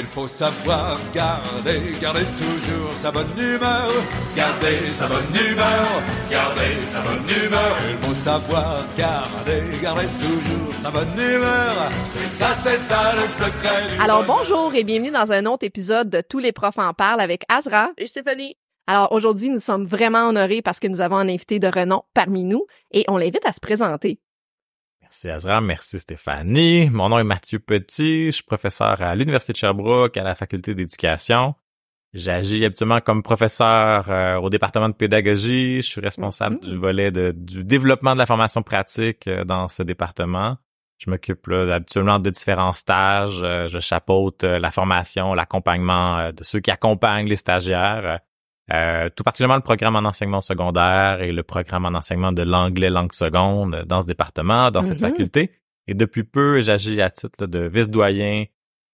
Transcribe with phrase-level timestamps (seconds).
[0.00, 3.90] Il faut savoir garder, garder toujours sa bonne humeur.
[4.36, 5.86] Garder sa bonne humeur,
[6.30, 7.76] garder sa bonne humeur.
[7.90, 11.90] Il faut savoir garder, garder toujours sa bonne humeur.
[12.12, 16.08] C'est ça, c'est ça le secret du Alors bonjour et bienvenue dans un autre épisode
[16.08, 17.90] de Tous les profs en parlent avec Azra.
[17.98, 18.54] Et Stéphanie.
[18.86, 22.44] Alors aujourd'hui, nous sommes vraiment honorés parce que nous avons un invité de renom parmi
[22.44, 24.20] nous et on l'invite à se présenter.
[25.10, 26.90] Merci Azra, merci Stéphanie.
[26.90, 30.74] Mon nom est Mathieu Petit, je suis professeur à l'Université de Sherbrooke à la faculté
[30.74, 31.54] d'éducation.
[32.12, 35.76] J'agis habituellement comme professeur euh, au département de pédagogie.
[35.82, 36.70] Je suis responsable Mhm.
[36.70, 40.56] du volet de- du développement de la formation pratique euh, dans ce département.
[40.98, 43.40] Je m'occupe là, habituellement de différents stages.
[43.42, 48.20] Euh, je chapeaute la formation, l'accompagnement de ceux qui accompagnent les stagiaires.
[48.72, 52.90] Euh, tout particulièrement le programme en enseignement secondaire et le programme en enseignement de l'anglais
[52.90, 55.08] langue seconde dans ce département, dans cette Mhm.
[55.10, 55.52] faculté.
[55.86, 58.44] Et depuis peu, j'agis à titre là, de vice-doyen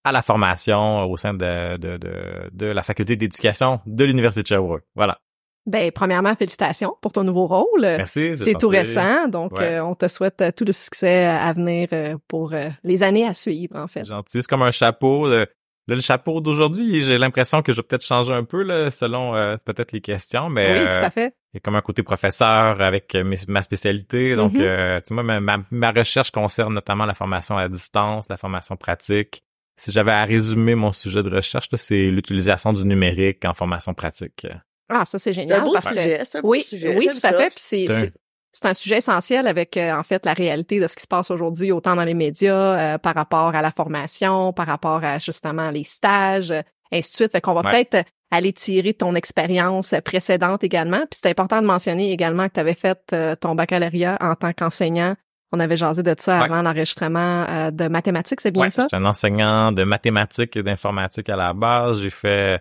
[0.05, 2.13] à la formation au sein de, de, de,
[2.53, 4.85] de la faculté d'éducation de l'Université de Sherbrooke.
[4.95, 5.19] Voilà.
[5.67, 7.81] Ben premièrement, félicitations pour ton nouveau rôle.
[7.81, 8.37] Merci.
[8.37, 9.77] C'est tout récent, donc Ouais.
[9.79, 13.27] euh, on te souhaite euh, tout le succès à venir euh, pour euh, les années
[13.27, 14.05] à suivre, en fait.
[14.05, 14.43] Gentil.
[14.43, 15.27] C'est comme un chapeau.
[15.27, 15.47] Le,
[15.87, 19.35] là, le chapeau d'aujourd'hui, j'ai l'impression que je vais peut-être changer un peu là, selon
[19.37, 21.35] euh, peut-être les questions, mais oui, euh, tout à fait.
[21.53, 24.35] il y a comme un côté professeur avec euh, mes- ma spécialité.
[24.37, 24.61] Donc, Mhm.
[24.63, 28.37] euh, tu sais, moi, ma, ma- ma recherche concerne notamment la formation à distance, la
[28.37, 29.43] formation pratique.
[29.77, 33.93] Si j'avais à résumer mon sujet de recherche, là, c'est l'utilisation du numérique en formation
[33.93, 34.47] pratique.
[34.89, 36.23] Ah, ça c'est C'est un génial beau parce que sujet.
[36.25, 36.95] C'est un beau oui, sujet.
[36.97, 37.48] oui, tout à fait.
[37.48, 38.13] Puis c'est
[38.57, 41.31] C'est un- sujet essentiel avec euh, en fait la réalité de ce qui se passe
[41.31, 45.71] aujourd'hui, autant dans les médias, euh, par rapport à la formation, par rapport à justement
[45.71, 47.33] les stages, euh, ainsi de suite.
[47.33, 47.71] Fait qu'on va Ouais.
[47.71, 51.01] peut-être euh, aller tirer ton expérience précédente également.
[51.11, 54.53] Puis c'est important de mentionner également que tu avais fait euh, ton baccalauréat en tant
[54.53, 55.15] qu'enseignant.
[55.53, 56.45] On avait jasé de ça Ouais.
[56.45, 58.83] avant l'enregistrement euh, de mathématiques, c'est bien Ouais, ça?
[58.85, 62.03] Je suis un enseignant de mathématiques et d'informatique à la base.
[62.03, 62.61] J'ai fait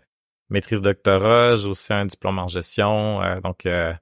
[0.50, 3.22] maîtrise doctorat, j'ai aussi un diplôme en gestion.
[3.24, 3.94] euh, donc, euh,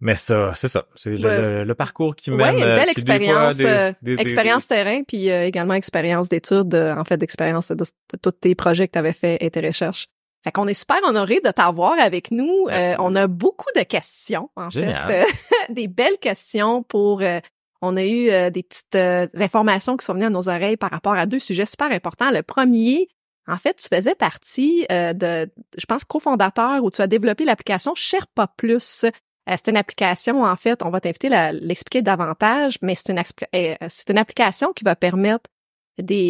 [0.00, 0.86] mais ça, c'est ça.
[0.94, 2.56] C'est le, le- le parcours qui Ouais, mène.
[2.58, 6.28] une euh, belle fois, expérience, des- euh, des- des- expérience terrain, puis euh, également expérience
[6.28, 9.50] d'études, euh, en fait, d'expérience de, de tous tes projets que tu avais fait et
[9.50, 10.06] tes recherches.
[10.44, 12.68] Fait qu'on est super honoré de t'avoir avec nous.
[12.70, 15.08] Euh, on a beaucoup de questions, en Génial.
[15.08, 15.22] fait.
[15.70, 17.20] Euh, des belles questions pour...
[17.22, 17.40] euh,
[17.82, 20.90] on a eu euh, des petites euh, informations qui sont venues à nos oreilles par
[20.90, 22.30] rapport à deux sujets super importants.
[22.30, 23.08] Le premier,
[23.48, 27.94] en fait, tu faisais partie euh, de, je pense, cofondateur où tu as développé l'application
[27.94, 29.04] Sherpa Plus.
[29.48, 33.22] Euh, c'est une application, en fait, on va t'inviter à l'expliquer davantage, mais c'est une,
[33.54, 33.74] euh,
[34.08, 35.50] une application qui va permettre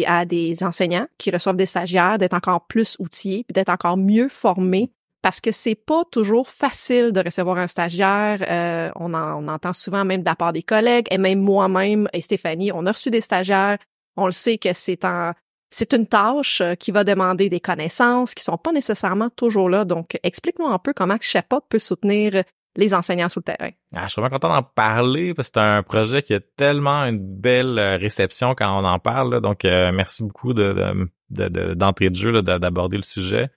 [0.05, 4.29] à des enseignants qui reçoivent des stagiaires d'être encore plus outillés puis d'être encore mieux
[4.29, 8.39] formés parce que c'est pas toujours facile de recevoir un stagiaire.
[8.49, 12.21] Euh, on, en- entend souvent même de la part des collègues et même moi-même et
[12.21, 13.77] Stéphanie, on a reçu des stagiaires.
[14.15, 15.33] On le sait que c'est en
[15.69, 19.83] c'est une tâche qui va demander des connaissances qui sont pas nécessairement toujours là.
[19.83, 22.43] Donc, explique-nous un peu comment Shepa peut soutenir
[22.77, 23.71] les enseignants sur le terrain.
[23.93, 27.01] Ah, je suis vraiment content d'en parler parce que c'est un projet qui a tellement
[27.03, 29.33] une belle euh, réception quand on en parle.
[29.33, 29.39] là.
[29.41, 33.49] Donc, euh, merci beaucoup de, de- de- de- d'entrée de jeu, d'aborder le sujet.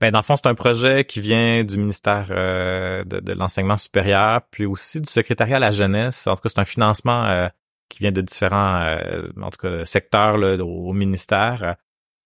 [0.00, 4.42] Ben, dans le fond, c'est un projet qui vient du ministère euh, de, l'enseignement supérieur,
[4.50, 6.28] puis aussi du secrétariat à la jeunesse.
[6.28, 7.48] En tout cas, c'est un financement euh,
[7.88, 11.74] qui vient de différents, euh, en tout cas, secteurs là, au ministère.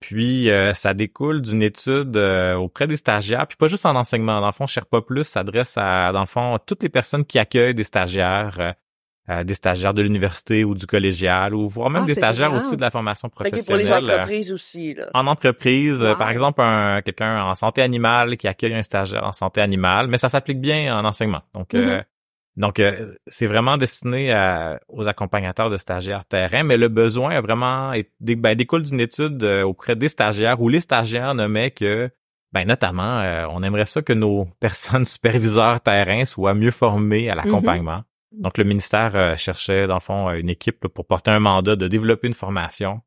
[0.02, 4.40] Puis euh, ça découle d'une étude euh, auprès des stagiaires, puis pas juste en enseignement.
[4.40, 7.74] Dans le fond, Sherpa Plus s'adresse à, dans le fond, toutes les personnes qui accueillent
[7.74, 8.72] des stagiaires, euh,
[9.30, 12.64] euh, des stagiaires de l'université ou du collégial, ou voire même Ah, des stagiaires génial.
[12.66, 13.86] aussi de la formation que pour professionnelle.
[13.86, 15.08] les euh, entreprises aussi, là.
[15.14, 16.18] en entreprise, euh, Wow.
[16.18, 20.18] par exemple, un quelqu'un en santé animale qui accueille un stagiaire en santé animale, mais
[20.18, 21.42] ça s'applique bien en enseignement.
[21.54, 22.02] Donc, euh, Mhm.
[22.56, 27.40] Donc euh, c'est vraiment destiné à- aux accompagnateurs de stagiaires terrain, mais le besoin a
[27.40, 32.10] vraiment dé- ben, découle d'une étude euh, auprès des stagiaires où les stagiaires nommaient que
[32.52, 37.34] ben notamment, euh, on aimerait ça que nos personnes superviseurs terrain soient mieux formées à
[37.34, 38.02] l'accompagnement.
[38.32, 41.76] Donc, le ministère euh, cherchait, dans le fond, une équipe là, pour porter un mandat
[41.76, 43.00] de développer une formation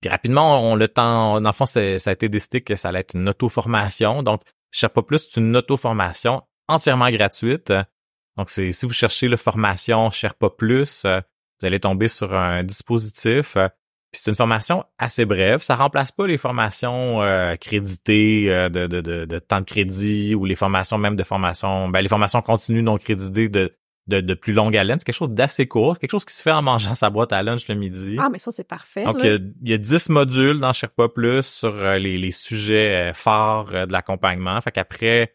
[0.00, 3.00] puis rapidement, on le temps, dans le fond, ça a été décidé que ça allait
[3.00, 4.22] être une auto-formation.
[4.22, 7.72] Donc, Sherpa Plus, c'est une auto-formation entièrement gratuite.
[8.36, 11.20] Donc, c'est si vous cherchez le formation Sherpa Plus, euh,
[11.60, 13.56] vous allez tomber sur un dispositif.
[13.56, 13.68] euh,
[14.12, 15.62] Puis c'est une formation assez brève.
[15.62, 20.34] Ça remplace pas les formations euh, créditées euh, de, de, de, de temps de crédit
[20.34, 23.74] ou les formations même de formation, ben, les formations continues non créditées de,
[24.06, 24.98] de, de plus longue haleine.
[24.98, 27.42] C'est quelque chose d'assez court, quelque chose qui se fait en mangeant sa boîte à
[27.42, 28.16] lunch le midi.
[28.20, 29.04] Ah, mais ça, c'est parfait.
[29.04, 33.70] Donc, il y, y a 10 modules dans Sherpa Plus sur les, les sujets forts
[33.72, 34.60] euh, de l'accompagnement.
[34.60, 35.34] Fait qu'après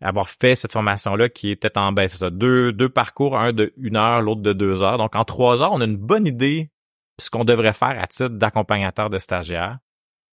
[0.00, 3.52] avoir fait cette formation-là, qui est peut-être en ben, c'est ça, deux, deux parcours, un
[3.52, 4.98] de une heure, l'autre de deux heures.
[4.98, 6.70] Donc, en trois heures, on a une bonne idée
[7.18, 9.78] de ce qu'on devrait faire à titre d'accompagnateur de stagiaire.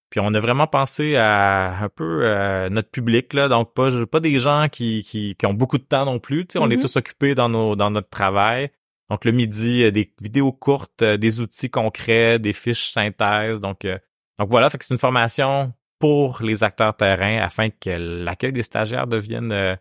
[0.10, 4.22] Puis on a vraiment pensé à un peu euh, notre public là, donc pas pas
[4.22, 6.46] des gens qui, qui, qui ont beaucoup de temps non plus.
[6.48, 6.82] Tu sais, on est Mhm.
[6.84, 8.72] tous occupés dans nos dans notre travail.
[9.10, 13.60] Donc le midi, euh, des vidéos courtes, euh, des outils concrets, des fiches synthèse.
[13.60, 13.98] Donc euh,
[14.40, 18.64] donc voilà, fait que c'est une formation pour les acteurs terrain afin que l'accueil des
[18.64, 19.76] stagiaires devienne euh,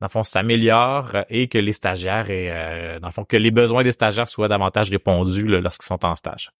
[0.00, 3.50] dans le fond s'améliore et que les stagiaires et euh, dans le fond que les
[3.50, 6.50] besoins des stagiaires soient davantage répondus lorsqu'ils sont en stage.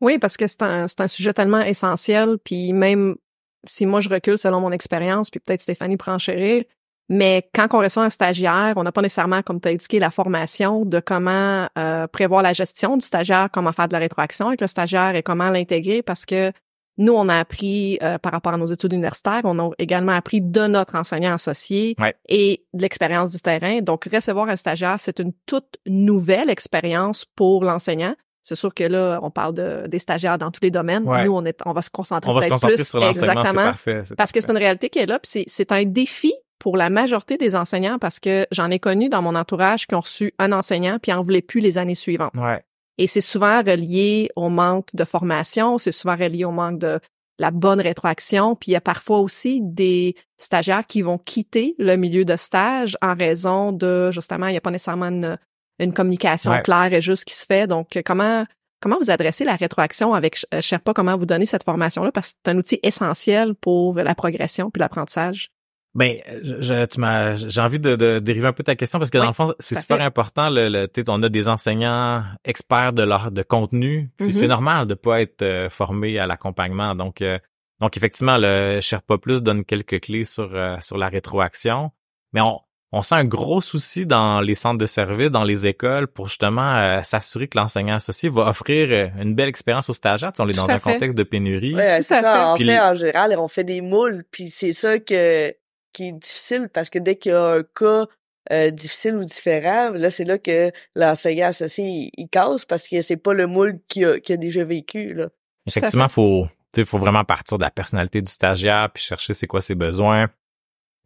[0.00, 3.16] Oui, parce que c'est un, c'est un sujet tellement essentiel, puis même
[3.64, 6.64] si moi je recule selon mon expérience, puis peut-être Stéphanie prend chérir,
[7.10, 10.10] mais quand on reçoit un stagiaire, on n'a pas nécessairement, comme tu as indiqué, la
[10.10, 14.60] formation de comment euh, prévoir la gestion du stagiaire, comment faire de la rétroaction avec
[14.60, 16.52] le stagiaire et comment l'intégrer, parce que
[17.00, 20.40] nous, on a appris euh, par rapport à nos études universitaires, on a également appris
[20.40, 22.14] de notre enseignant associé Ouais.
[22.28, 23.80] et de l'expérience du terrain.
[23.80, 28.14] Donc, recevoir un stagiaire, c'est une toute nouvelle expérience pour l'enseignant.
[28.42, 31.06] C'est sûr que là, on parle de, des stagiaires dans tous les domaines.
[31.08, 31.24] Ouais.
[31.24, 33.32] Nous, on est, on va se concentrer On va se peut-être concentrer plus sur l'enseignement,
[33.32, 34.02] c'est exactement parfait.
[34.16, 36.90] parce que c'est une réalité qui est là, puis c'est, c'est un défi pour la
[36.90, 40.52] majorité des enseignants parce que j'en ai connu dans mon entourage qui ont reçu un
[40.52, 42.32] enseignant puis en voulaient plus les années suivantes.
[42.34, 42.62] Ouais.
[43.00, 47.00] Et c'est souvent relié au manque de formation, c'est souvent relié au manque de
[47.38, 51.96] la bonne rétroaction, puis il y a parfois aussi des stagiaires qui vont quitter le
[51.96, 55.38] milieu de stage en raison de justement, il n'y a pas nécessairement une,
[55.78, 56.60] une communication Ouais.
[56.60, 57.66] claire et juste qui se fait.
[57.66, 58.44] Donc comment
[58.82, 62.32] comment vous adressez la rétroaction avec euh, Sherpa, comment vous donnez cette formation là parce
[62.32, 65.50] que c'est un outil essentiel pour la progression puis l'apprentissage.
[65.94, 69.10] Ben, je, je- tu m'as, j'ai envie de, de dériver un peu ta question parce
[69.10, 70.02] que Oui, dans le fond, c'est super fait.
[70.04, 70.48] important.
[70.48, 74.32] Le, le, tu sais, on a des enseignants experts de leur de contenu, puis Mhm.
[74.32, 76.94] c'est normal de pas être euh, formé à l'accompagnement.
[76.94, 77.38] Donc, euh,
[77.80, 81.90] donc effectivement, le Sherpa Plus donne quelques clés sur euh, sur la rétroaction,
[82.32, 82.60] mais on
[82.92, 86.74] on sent un gros souci dans les centres de service, dans les écoles, pour justement
[86.74, 90.32] euh, s'assurer que l'enseignant associé va offrir euh, une belle expérience aux stagiaires.
[90.32, 90.94] Tu sais, on est Tout dans un fait.
[90.94, 91.74] contexte de pénurie.
[91.76, 92.20] Ouais, Tout ça.
[92.20, 92.26] fait.
[92.40, 95.54] En Puis fait, le- en général, on fait des moules, puis c'est ça que
[95.92, 98.06] qui est difficile parce que dès qu'il y a un cas
[98.52, 103.02] euh, difficile ou différent, là, c'est là que l'enseignant associé, il, il casse parce que
[103.02, 105.28] c'est pas le moule qu'il a, qu'il a déjà vécu, là.
[105.66, 109.46] Effectivement, faut, tu sais, faut vraiment partir de la personnalité du stagiaire puis chercher c'est
[109.46, 110.28] quoi ses besoins,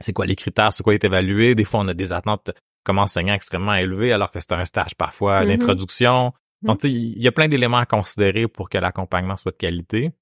[0.01, 1.55] c'est quoi les critères, c'est quoi est évalué.
[1.55, 2.51] Des fois, on a des attentes
[2.85, 5.49] comme enseignant extrêmement élevées alors que c'est un stage parfois Mhm.
[5.49, 6.33] d'introduction.
[6.63, 9.57] Donc, tu sais, il y a plein d'éléments à considérer pour que l'accompagnement soit de
[9.57, 10.13] qualité.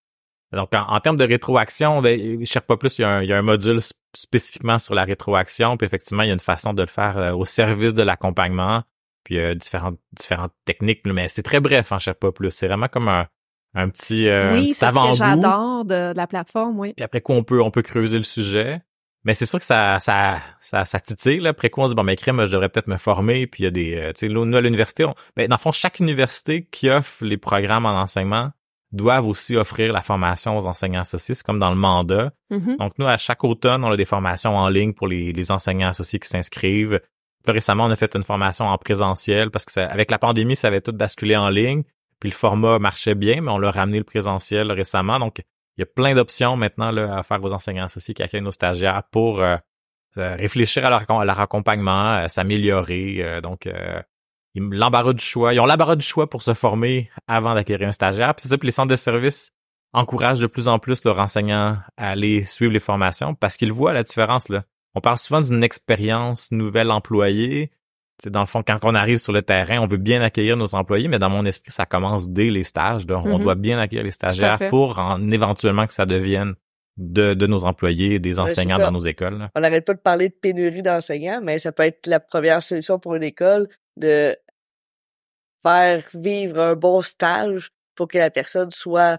[0.53, 3.33] Donc, en, en termes de rétroaction, ben, Sherpa Plus, il y, a un, il y
[3.33, 5.77] a un module sp- spécifiquement sur la rétroaction.
[5.77, 8.83] Puis effectivement, il y a une façon de le faire euh, au service de l'accompagnement.
[9.25, 12.51] Puis euh, différentes différentes techniques, mais c'est très bref en Sherpa Plus.
[12.51, 13.27] C'est vraiment comme un,
[13.75, 16.93] un petit, euh, oui, c'est ce que j'adore de, de la plateforme, oui.
[16.93, 18.83] Puis après quoi, on peut, on peut creuser le sujet.
[19.25, 21.39] Mais c'est sûr que ça, ça, ça, ça titille.
[21.39, 21.51] Là.
[21.51, 23.47] Après quoi, on se dit, bon, mais crème, je devrais peut-être me former.
[23.47, 25.61] Puis il y a des, euh, tu sais, nous, à l'université, on, ben, dans le
[25.61, 28.51] fond, chaque université qui offre les programmes en enseignement
[28.93, 31.35] doivent aussi offrir la formation aux enseignants associés.
[31.35, 32.33] C'est comme dans le mandat.
[32.51, 32.77] Mhm.
[32.77, 35.89] Donc, nous, à chaque automne, on a des formations en ligne pour les, les enseignants
[35.89, 37.01] associés qui s'inscrivent.
[37.43, 40.55] Plus récemment, on a fait une formation en présentiel parce que ça- avec la pandémie,
[40.57, 41.83] ça avait tout basculé en ligne.
[42.21, 45.19] Puis le format marchait bien, mais on l'a ramené le présentiel récemment.
[45.19, 45.39] Donc,
[45.77, 48.53] il y a plein d'options maintenant là, à faire aux enseignants associés qui accueillent nos
[48.53, 49.57] stagiaires pour euh,
[50.17, 53.17] réfléchir à leur, à leur accompagnement, euh, s'améliorer.
[53.21, 54.01] euh, donc, euh,
[54.55, 55.55] ils- l'embarras du choix.
[55.55, 58.35] Ils ont l'embarras du choix pour se former avant d'acquérir un stagiaire.
[58.35, 59.53] Puis c'est ça, puis les centres de services
[59.95, 63.93] encouragent de plus en plus leurs enseignants à aller suivre les formations parce qu'ils voient
[63.93, 64.49] la différence.
[64.49, 64.65] Là.
[64.95, 67.71] On parle souvent d'une expérience nouvelle employée.
[68.23, 70.75] C'est dans le fond, quand on arrive sur le terrain, on veut bien accueillir nos
[70.75, 73.07] employés, mais dans mon esprit, ça commence dès les stages.
[73.07, 73.19] là.
[73.25, 73.43] On Mhm.
[73.43, 76.55] doit bien accueillir les stagiaires pour en, éventuellement que ça devienne
[76.99, 79.39] de, de nos employés, des enseignants dans nos écoles.
[79.39, 79.51] là.
[79.57, 82.99] On n'arrête pas de parler de pénurie d'enseignants, mais ça peut être la première solution
[82.99, 83.67] pour une école
[83.97, 84.37] de
[85.63, 89.19] faire vivre un bon stage pour que la personne soit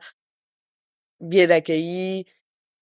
[1.20, 2.26] bien accueillie,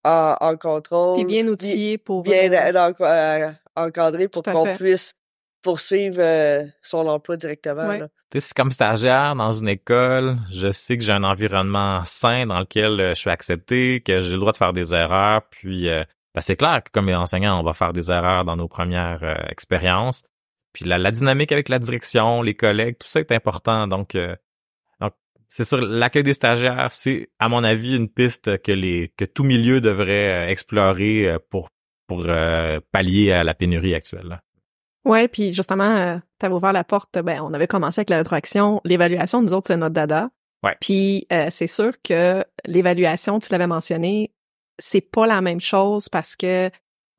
[0.04, 1.16] en, en contrôle.
[1.16, 2.24] Puis bien outillé pour...
[2.24, 5.14] bien euh, en- euh, encadré pour qu'on puisse
[5.62, 7.88] poursuivre euh, son emploi directement.
[7.88, 8.00] Ouais.
[8.00, 8.08] là.
[8.32, 12.48] Tu sais, c'est comme stagiaire dans une école, je sais que j'ai un environnement sain
[12.48, 15.88] dans lequel euh, je suis accepté, que j'ai le droit de faire des erreurs, puis
[15.88, 16.04] euh,
[16.34, 19.36] ben, c'est clair que comme enseignant, on va faire des erreurs dans nos premières euh,
[19.50, 20.24] expériences.
[20.74, 23.88] Puis la, la dynamique avec la direction, les collègues, tout ça est important.
[23.88, 24.36] Donc, euh,
[25.00, 25.14] donc
[25.50, 29.44] c'est sûr, l'accueil des stagiaires, c'est à mon avis une piste que les que tout
[29.44, 31.70] milieu devrait euh, explorer euh, pour
[32.08, 34.42] pour euh, pallier à la pénurie actuelle.
[35.04, 37.18] Ouais, puis justement, euh, t'avais ouvert la porte.
[37.18, 38.82] Ben, on avait commencé avec la rétroaction.
[38.86, 40.30] L'évaluation, nous autres, c'est notre dada.
[40.64, 40.76] Ouais.
[40.80, 44.32] Puis euh, c'est sûr que l'évaluation, tu l'avais mentionné,
[44.78, 46.70] c'est pas la même chose parce que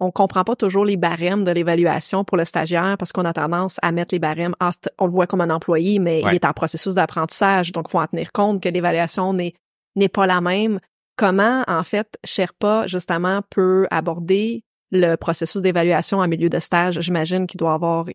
[0.03, 3.79] on comprend pas toujours les barèmes de l'évaluation pour le stagiaire parce qu'on a tendance
[3.83, 4.55] à mettre les barèmes.
[4.61, 6.33] Ah, on le voit comme un employé, mais Ouais.
[6.33, 9.55] il est en processus d'apprentissage, donc faut en tenir compte que l'évaluation n'est
[9.95, 10.81] n'est pas la même
[11.17, 16.99] comment, en fait, Sherpa, justement, peut aborder le processus d'évaluation en milieu de stage?
[17.01, 18.07] J'imagine qu'il doit avoir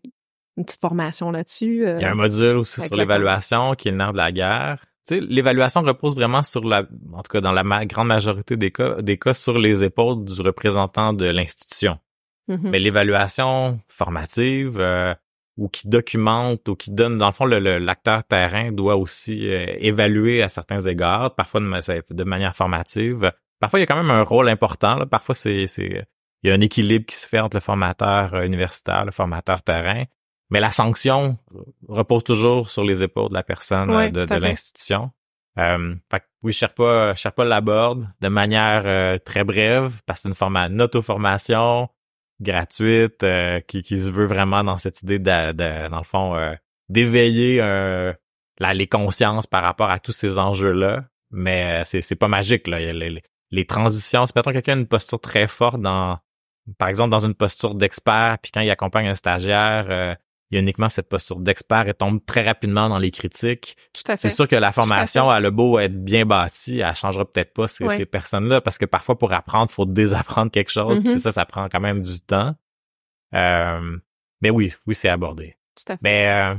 [0.56, 1.84] une petite formation là-dessus.
[1.86, 4.84] Il y a un module aussi sur l'évaluation qui est le nerf de la guerre.
[5.10, 9.00] L'évaluation repose vraiment sur la, en tout cas dans la ma- grande majorité des cas,
[9.02, 11.98] des cas sur les épaules du représentant de l'institution.
[12.48, 12.70] Mhm.
[12.70, 15.14] Mais l'évaluation formative euh,
[15.56, 20.42] ou qui documente ou qui donne, dans le fond, l'acteur terrain doit aussi euh, évaluer
[20.42, 23.32] à certains égards, parfois de, ma- de manière formative.
[23.60, 24.96] Parfois, il y a quand même un rôle important.
[24.96, 25.06] là.
[25.06, 26.06] Parfois, c'est, c'est,
[26.42, 29.62] il y a un équilibre qui se fait entre le formateur euh, universitaire, le formateur
[29.62, 30.04] terrain.
[30.50, 31.36] Mais la sanction
[31.88, 35.10] repose toujours sur les épaules de la personne Ouais, euh, de, l'institution.
[35.58, 40.28] Euh, fait que oui, Sherpa, Sherpa l'aborde de manière euh, très brève parce que c'est
[40.28, 41.88] une, forma- une auto-formation
[42.40, 46.36] gratuite euh, qui, qui se veut vraiment dans cette idée de, de- dans le fond
[46.36, 46.54] euh,
[46.88, 48.12] d'éveiller euh,
[48.58, 51.04] la, les consciences par rapport à tous ces enjeux-là.
[51.30, 52.68] Mais euh, c'est, c'est pas magique.
[52.68, 52.80] Là.
[52.80, 56.18] Il y a les, les- transitions, si mettons quelqu'un a une posture très forte dans
[56.78, 60.14] par exemple dans une posture d'expert, puis quand il accompagne un stagiaire, euh,
[60.50, 63.76] il y a uniquement cette posture d'expert et tombe très rapidement dans les critiques.
[63.92, 64.34] Tout à C'est fait.
[64.34, 68.06] sûr que la formation, elle a beau être bien bâtie, elle changera peut-être pas ces,
[68.06, 71.00] personnes-là parce que parfois pour apprendre, faut désapprendre quelque chose.
[71.00, 71.06] Mhm.
[71.06, 72.54] c'est ça, ça prend quand même du temps.
[73.34, 73.98] Euh,
[74.40, 75.56] mais oui, oui, c'est abordé.
[75.76, 76.00] Tout à fait.
[76.02, 76.54] Mais, euh,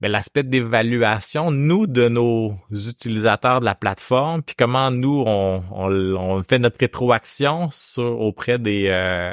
[0.00, 5.92] mais l'aspect d'évaluation, nous, de nos utilisateurs de la plateforme, puis comment nous, on, on,
[6.16, 9.32] on fait notre rétroaction sur, auprès des, euh,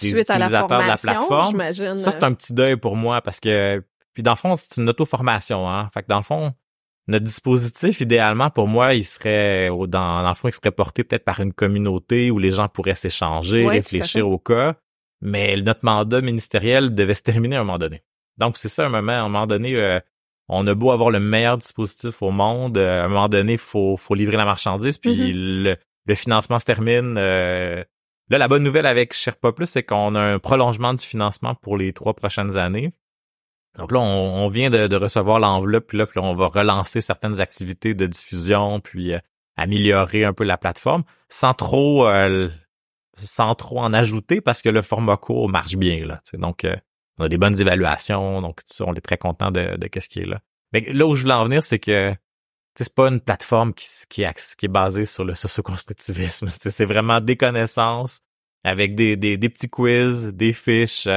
[0.00, 1.98] des Suite à la de la formation, plateforme, j'imagine.
[1.98, 3.82] ça, c'est un petit deuil pour moi parce que,
[4.14, 5.88] puis dans le fond, c'est une auto-formation, hein.
[5.92, 6.52] Fait que dans le fond,
[7.06, 11.24] notre dispositif, idéalement, pour moi, il serait, dans, dans le fond, il serait porté peut-être
[11.24, 14.76] par une communauté où les gens pourraient s'échanger, Ouais, réfléchir au cas.
[15.20, 18.02] Mais notre mandat ministériel devait se terminer à un moment donné.
[18.38, 20.00] Donc, c'est ça, un moment, à un moment donné, euh,
[20.48, 23.96] on a beau avoir le meilleur dispositif au monde, euh, à un moment donné, faut,
[23.96, 25.62] faut livrer la marchandise, puis Mm-hmm.
[25.62, 27.16] le, le financement se termine.
[27.18, 27.82] euh,
[28.30, 31.76] Là, la bonne nouvelle avec Sherpa Plus, c'est qu'on a un prolongement du financement pour
[31.76, 32.92] les trois prochaines années.
[33.76, 37.94] Donc là, on, vient de, recevoir l'enveloppe, puis là, puis on va relancer certaines activités
[37.94, 39.18] de diffusion, puis euh,
[39.56, 42.48] améliorer un peu la plateforme, sans trop euh,
[43.16, 46.06] sans trop en ajouter parce que le format court marche bien.
[46.06, 46.76] Là, donc, euh,
[47.18, 50.26] on a des bonnes évaluations, donc on est très content de, de qu'est-ce qui est
[50.26, 50.40] là.
[50.72, 52.14] Mais là où je voulais en venir, c'est que
[52.82, 54.24] c'est pas une plateforme qui, qui,
[54.58, 56.48] qui est basée sur le socioconstructivisme.
[56.58, 58.20] C'est vraiment des connaissances
[58.64, 61.08] avec des, des, des petits quiz, des fiches.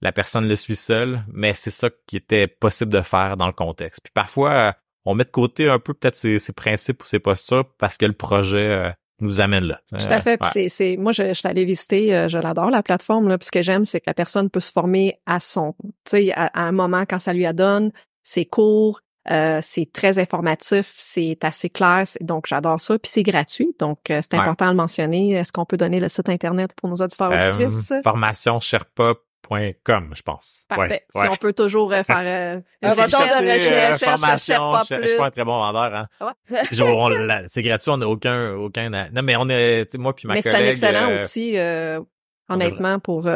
[0.00, 3.52] La personne le suit seule, mais c'est ça qui était possible de faire dans le
[3.52, 4.00] contexte.
[4.02, 4.72] Puis parfois, euh,
[5.04, 8.06] on met de côté un peu peut-être ces, ces principes ou ces postures parce que
[8.06, 8.90] le projet euh,
[9.20, 9.80] nous amène là.
[9.90, 10.40] Tout à fait.
[10.52, 13.28] C'est, c'est, moi, je, je suis allée visiter, euh, je l'adore la plateforme.
[13.28, 15.92] Là, puis ce que j'aime, c'est que la personne peut se former à son, tu
[16.10, 17.92] sais, à, à un moment quand ça lui adonne.
[18.24, 22.04] C'est court, euh, c'est très informatif, c'est assez clair.
[22.06, 22.98] c'est- donc j'adore ça.
[22.98, 24.40] Puis c'est gratuit, donc euh, c'est Ouais.
[24.40, 25.30] important de le mentionner.
[25.32, 27.92] Est-ce qu'on peut donner le site internet pour nos auditeurs Euh, auditrices?
[28.02, 30.64] formationsherpa.com, je pense.
[30.68, 31.04] Parfait.
[31.14, 35.08] Ouais, Si on peut toujours euh, faire euh, Un recherche, de Euh, formation, je, je
[35.08, 35.94] suis pas un très bon vendeur.
[35.94, 36.06] Hein.
[36.50, 37.46] Ouais.
[37.48, 38.90] C'est gratuit, on n'a aucun, aucun.
[38.90, 40.66] Non, mais on est, tu sais, moi puis ma Mais c'est collègue.
[40.66, 42.00] un excellent euh, outil, euh,
[42.48, 43.26] honnêtement, pour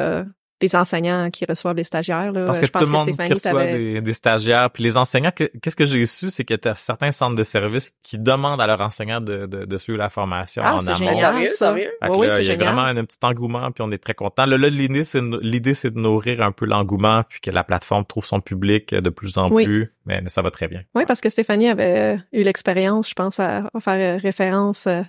[0.63, 2.33] euh, les enseignants qui reçoivent les stagiaires.
[2.33, 2.47] Là.
[2.47, 4.83] Parce Euh, que je pense tout le que monde qui reçoit des, des stagiaires, puis
[4.83, 7.93] les enseignants, que- qu'est-ce que j'ai su, c'est qu'il y a certains centres de services
[8.03, 10.99] qui demandent à leurs enseignants de, de, de suivre la formation Ah, en c'est amont.
[10.99, 11.49] génial.
[11.49, 11.75] Ça.
[11.75, 11.79] que
[12.11, 12.75] Oui, oui, là, c'est il y a génial.
[12.75, 14.47] vraiment un, petit engouement, puis on est très content.
[14.47, 17.63] Là, là, l'idée, c'est de- l'idée, c'est de nourrir un peu l'engouement, puis que la
[17.65, 19.65] plateforme trouve son public de plus en Oui.
[19.65, 19.93] plus.
[20.07, 20.83] Mais, mais ça va très bien.
[20.95, 25.03] Oui, parce que Stéphanie avait eu l'expérience, je pense, à, à faire euh, référence euh,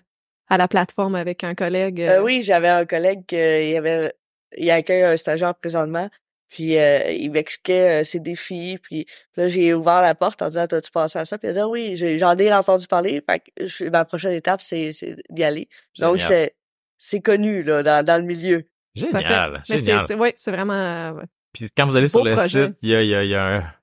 [0.50, 2.02] à la plateforme avec un collègue.
[2.02, 4.14] Euh, oui, j'avais un collègue qui avait
[4.56, 6.10] il accueille un stagiaire présentement,
[6.50, 10.68] puis euh, il m'expliquait euh, ses défis, puis là j'ai ouvert la porte en disant
[10.68, 11.38] t'as-tu pensé à ça?
[11.38, 14.34] Puis il a dit Ah oui, j'en ai entendu parler, fait que je- ma prochaine
[14.34, 15.68] étape c'est c'est d'y aller.
[16.00, 16.28] Donc Génial.
[16.30, 16.56] c'est
[16.98, 18.60] c'est connu là dans dans le milieu.
[18.98, 19.06] Fait.
[19.06, 20.06] Génial, Mais c'est, génial.
[20.08, 20.74] c'est, oui, c'est vraiment...
[20.74, 21.22] euh,
[21.54, 22.66] Puis quand vous allez sur le projet.
[22.66, 23.74] site, il y a, il y a, il y a un,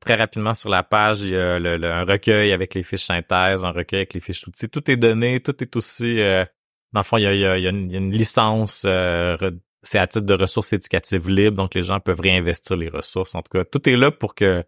[0.00, 3.04] très rapidement sur la page, il y a le- le- un recueil avec les fiches
[3.04, 4.70] synthèse, un recueil avec les fiches outils.
[4.70, 6.18] Tout est donné, tout est aussi...
[6.22, 6.46] euh,
[6.94, 7.96] dans le fond, il y a, il y a- il y a une, il y
[7.96, 9.36] a une licence, euh,
[9.84, 13.34] c'est à titre de ressources éducatives libres, donc les gens peuvent réinvestir les ressources.
[13.34, 14.64] En tout cas, tout est là pour que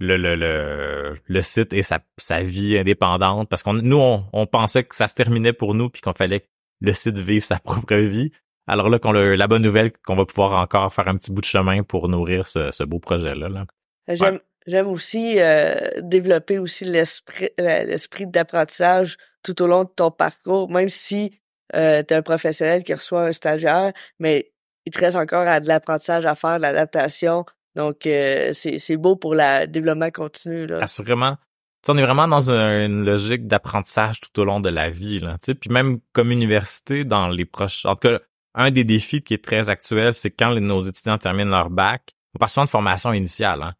[0.00, 4.46] le, le, le, le site ait sa, sa vie indépendante, parce qu'on nous, on, on
[4.46, 6.46] pensait que ça se terminait pour nous, puis qu'on fallait que
[6.80, 8.30] le site vive sa propre vie.
[8.66, 11.40] Alors là, qu'on a la bonne nouvelle qu'on va pouvoir encore faire un petit bout
[11.40, 13.48] de chemin pour nourrir ce, ce beau projet-là.
[13.48, 13.64] Là.
[14.08, 20.10] J'aime j'aime aussi euh, développer aussi l'esprit euh, l'esprit d'apprentissage tout au long de ton
[20.10, 21.40] parcours, même si
[21.74, 24.52] euh, un professionnel qui reçoit un stagiaire, mais
[24.86, 27.44] il te reste encore à de l'apprentissage à faire, de l'adaptation.
[27.76, 30.78] Donc euh, c'est beau pour le développement continu là.
[30.82, 31.36] Assurément.
[31.88, 35.20] on est vraiment dans un- une logique d'apprentissage tout au long de la vie.
[35.20, 37.86] Là, puis même comme université, dans les proches...
[37.86, 38.18] En tout cas,
[38.54, 42.38] un des défis qui est très actuel, c'est quand nos étudiants terminent leur bac, on
[42.38, 43.62] parle souvent de formation initiale.
[43.62, 43.74] Hein.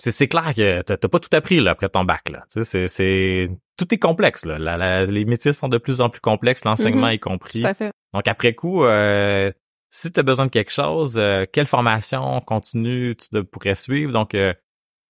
[0.00, 2.28] C'est, c'est clair que t'as, pas tout appris là, après ton bac.
[2.30, 2.44] Là.
[2.48, 3.50] C'est, c'est...
[3.76, 4.44] Tout est complexe.
[4.44, 4.58] Là.
[4.58, 7.12] La- la- les métiers sont de plus en plus complexes, l'enseignement Mhm.
[7.14, 7.60] y compris.
[7.62, 7.90] Tout à fait.
[8.14, 9.50] Donc après coup, euh,
[9.90, 14.12] si tu as besoin de quelque chose, euh, quelle formation continue tu pourrais suivre?
[14.12, 14.54] Donc, euh,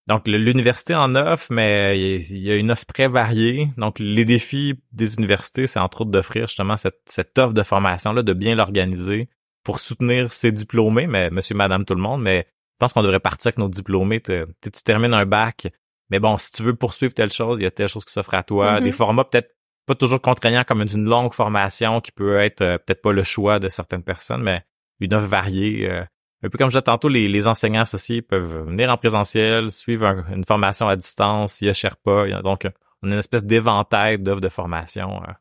[0.09, 3.69] donc l'université en offre, mais il y a- il y a une offre très variée.
[3.77, 8.23] Donc les défis des universités, c'est entre autres d'offrir justement cette, cette offre de formation-là,
[8.23, 9.29] de bien l'organiser
[9.65, 12.47] pour soutenir ses diplômés, mais monsieur, madame, tout le monde, mais
[12.79, 14.21] je pense qu'on devrait partir avec nos diplômés.
[14.21, 15.67] Tu, tu termines un bac,
[16.11, 18.35] mais bon, si tu veux poursuivre telle chose, il y a telle chose qui s'offre
[18.35, 18.75] à toi.
[18.75, 18.85] Mhm.
[18.85, 19.51] Des formats peut-être
[19.87, 23.59] pas toujours contraignants comme une longue formation qui peut être euh, peut-être pas le choix
[23.59, 24.63] de certaines personnes, mais
[25.01, 25.91] une offre variée.
[25.91, 26.05] euh,
[26.45, 30.07] un peu comme je disais tantôt, les, les enseignants associés peuvent venir en présentiel, suivre
[30.07, 32.65] un- une formation à distance, il y a Sherpa, il y a- donc
[33.03, 35.21] on a une espèce d'éventail d'offres de formation.
[35.23, 35.33] euh.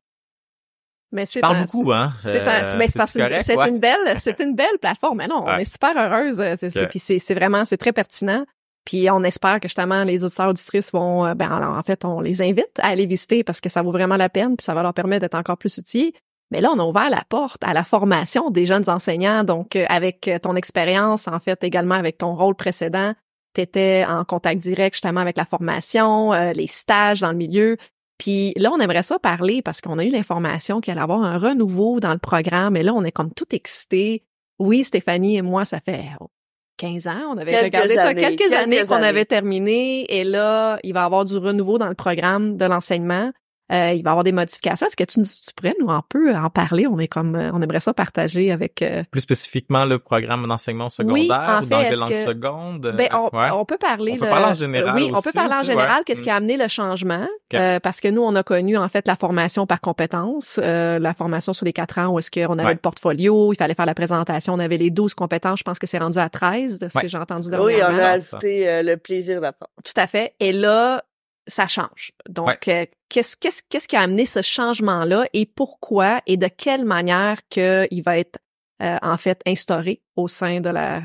[1.12, 2.14] Mais c'est Je parle un- beaucoup, hein?
[2.22, 3.70] C'est un- Euh, ben, c'est que correct, c'est ouais?
[3.70, 5.18] une belle, c'est une belle plateforme.
[5.20, 6.40] Mais non, on est super heureuse.
[6.42, 6.88] euh, c'est-.
[6.88, 8.46] Puis c'est, vraiment, c'est très pertinent.
[8.86, 12.22] Puis on espère que justement les auditeurs auditrices vont, euh, ben alors, en fait, on
[12.22, 14.82] les invite à aller visiter parce que ça vaut vraiment la peine, puis ça va
[14.84, 16.14] leur permettre d'être encore plus outillés.
[16.52, 19.44] Mais là, on a ouvert la porte à la formation des jeunes enseignants.
[19.44, 23.14] Donc, avec ton expérience, en fait, également avec ton rôle précédent,
[23.54, 27.76] tu étais en contact direct justement avec la formation, euh, les stages dans le milieu.
[28.18, 31.24] Puis là, on aimerait ça parler parce qu'on a eu l'information qu'il allait y avoir
[31.24, 32.76] un renouveau dans le programme.
[32.76, 34.24] Et là, on est comme tout excités.
[34.60, 36.30] Oui, Stéphanie et moi, ça fait oh,
[36.78, 37.34] 15 ans.
[37.34, 40.06] On avait Quelques regardé ça, quelques, quelques années qu'on avait terminé.
[40.12, 43.32] Et là, il va y avoir du renouveau dans le programme de l'enseignement.
[43.72, 44.88] Euh, il va y avoir des modifications.
[44.88, 46.88] Est-ce que tu, nous- tu pourrais nous un peu en parler?
[46.88, 48.82] On est comme, euh, on aimerait ça partager avec.
[48.82, 52.10] euh, Plus spécifiquement le programme d'enseignement secondaire, Oui, en ou dans fait, quelle est-ce langue
[52.10, 52.94] que- seconde?
[52.96, 53.50] Ben, on, Ouais.
[53.52, 55.98] on peut parler On peut de- parler en général Oui, on peut parler en général.
[56.00, 56.04] ouais.
[56.06, 56.24] Qu'est-ce Mm.
[56.24, 57.28] qui a amené le changement?
[57.54, 61.14] Euh, Parce que nous, on a connu en fait la formation par compétences, euh, la
[61.14, 62.74] formation sur les quatre ans où est-ce qu'on avait Ouais.
[62.74, 65.60] le portfolio, il fallait faire la présentation, on avait les 12 compétences.
[65.60, 67.04] Je pense que c'est rendu à 13 de ce Ouais.
[67.04, 69.72] que j'ai entendu Oui, on a ajouté euh, le plaisir d'apprendre.
[69.84, 70.34] Tout à fait.
[70.40, 71.04] Et là,
[71.48, 72.12] ça change.
[72.30, 76.86] Donc, euh, qu'est-ce qu'est-ce qu'est-ce qui a amené ce changement-là et pourquoi et de quelle
[76.86, 78.40] manière que il va être
[78.82, 81.02] euh, en fait instauré au sein de la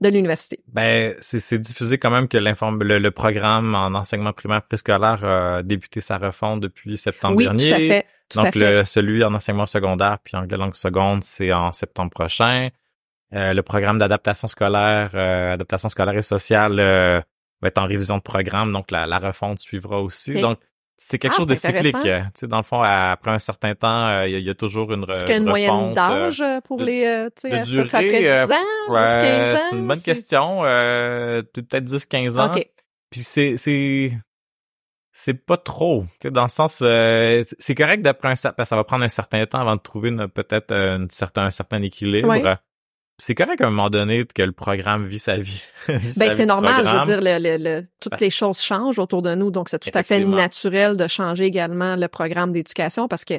[0.00, 0.60] de l'université?
[0.68, 5.62] Ben, c'est, c'est diffusé quand même que le, le programme en enseignement primaire préscolaire a
[5.62, 7.68] débuté sa refonte depuis septembre oui, dernier.
[7.68, 8.06] tout à fait.
[8.28, 8.72] Tout à Donc, fait.
[8.72, 12.70] le, celui en enseignement secondaire puis anglais langue seconde, c'est en septembre prochain.
[13.34, 17.20] Euh, le programme d'adaptation scolaire, euh, adaptation scolaire et sociale euh,
[17.64, 20.34] va être en révision de programme, donc la, la refonte suivra aussi.
[20.40, 20.58] Donc,
[20.96, 21.96] c'est quelque Ah, chose de cyclique.
[22.06, 24.44] euh, Tu sais, dans le fond, après un certain temps, euh, il y, a- il
[24.44, 26.84] y a toujours une, Est-ce qu'il y a une moyenne euh, d'âge euh, pour de-
[26.84, 29.58] les, tu sais, durée, après 10 euh, ans, 10, Ouais, 15 ans?
[29.70, 30.64] c'est une bonne question.
[30.64, 32.52] Euh, peut-être 10-15 ans.
[33.10, 34.12] Puis c'est c'est
[35.12, 38.74] c'est pas trop, tu sais, dans le sens euh, c'est- correct d'après un certain ça
[38.76, 42.28] va prendre un certain temps avant de trouver peut-être une certain un certain équilibre.
[42.28, 42.42] Ouais.
[43.18, 45.62] C'est correct à un moment donné que le programme vit sa vie.
[45.88, 48.98] vit Ben, c'est normal, je veux dire, le, le, le- toutes Parce- les choses changent
[48.98, 53.06] autour de nous, donc c'est tout à fait naturel de changer également le programme d'éducation
[53.08, 53.34] parce que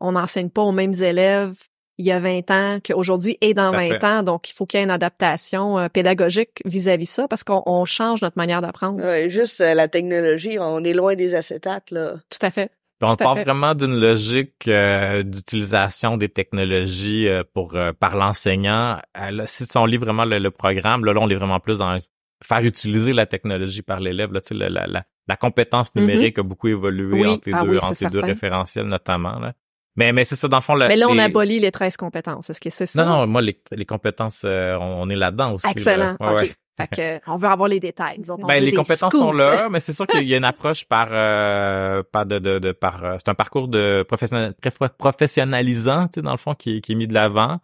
[0.00, 1.54] on n'enseigne pas aux mêmes élèves
[1.98, 4.04] il y a 20 ans qu'aujourd'hui et dans Tout à 20 fait.
[4.06, 7.62] ans, donc il faut qu'il y ait une adaptation euh, pédagogique vis-à-vis ça parce qu'on
[7.66, 9.04] on change notre manière d'apprendre.
[9.04, 12.14] Ouais, juste euh, la technologie, on est loin des acétates, là.
[12.30, 12.70] Tout à fait.
[13.02, 13.44] On part fait.
[13.44, 18.98] vraiment d'une logique euh, d'utilisation des technologies euh, pour euh, par l'enseignant.
[19.18, 21.98] Euh, si on lit vraiment le, le programme, là, là, on est vraiment plus dans
[22.42, 24.32] faire utiliser la technologie par l'élève.
[24.32, 27.20] Là, tu sais, la, la, la, la compétence numérique a beaucoup évolué.
[27.20, 27.28] Oui.
[27.28, 28.32] entre les Ah deux, oui, entre c'est les deux certain.
[28.34, 29.38] référentiels notamment.
[29.38, 29.52] Là.
[29.96, 30.76] Mais, mais c'est ça, dans le fond.
[30.76, 32.48] Mais là, on les- abolit les 13 compétences.
[32.48, 33.04] Est-ce que c'est ça?
[33.04, 35.66] Non, non, moi, les, les compétences, euh, on, on est là-dedans aussi.
[35.66, 35.72] là.
[35.72, 36.16] Excellent.
[36.20, 36.40] Ouais, OK.
[36.40, 36.52] ouais.
[36.90, 38.18] Fait que, on veut avoir les détails.
[38.18, 39.18] Nous autres, on Ben, les compétences scoops.
[39.18, 42.58] sont là, mais c'est sûr qu'il y a une approche par, euh, par de, de,
[42.58, 44.04] de par, euh, c'est un parcours de
[44.98, 47.58] professionnalisant, tu sais, dans le fond, qui, est- qui est mis de l'avant,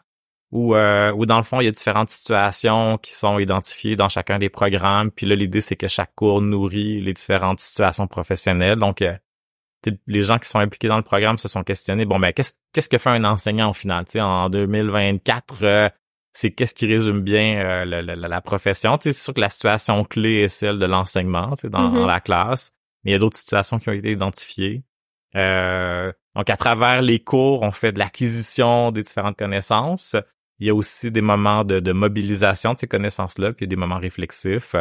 [0.53, 4.09] où, euh, où dans le fond, il y a différentes situations qui sont identifiées dans
[4.09, 5.11] chacun des programmes.
[5.11, 8.79] Puis là, l'idée, c'est que chaque cours nourrit les différentes situations professionnelles.
[8.79, 9.15] Donc, euh,
[10.07, 12.89] les gens qui sont impliqués dans le programme se sont questionnés, bon, ben, qu'est-ce, qu'est-ce
[12.89, 14.05] que fait un enseignant au final?
[14.05, 15.89] Tu sais, en 2024, euh,
[16.37, 18.99] c'est qu'est-ce qui résume bien euh, la, la profession.
[18.99, 21.89] Tu sais, c'est sûr que la situation clé est celle de l'enseignement, tu sais, dans,
[21.89, 22.73] dans la classe,
[23.03, 24.83] mais il y a d'autres situations qui ont été identifiées.
[25.35, 30.15] Euh, donc, à travers les cours, on fait de l'acquisition des différentes connaissances.
[30.59, 33.71] Il y a aussi des moments de, de mobilisation de ces connaissances-là, puis il y
[33.71, 34.77] a des moments réflexifs.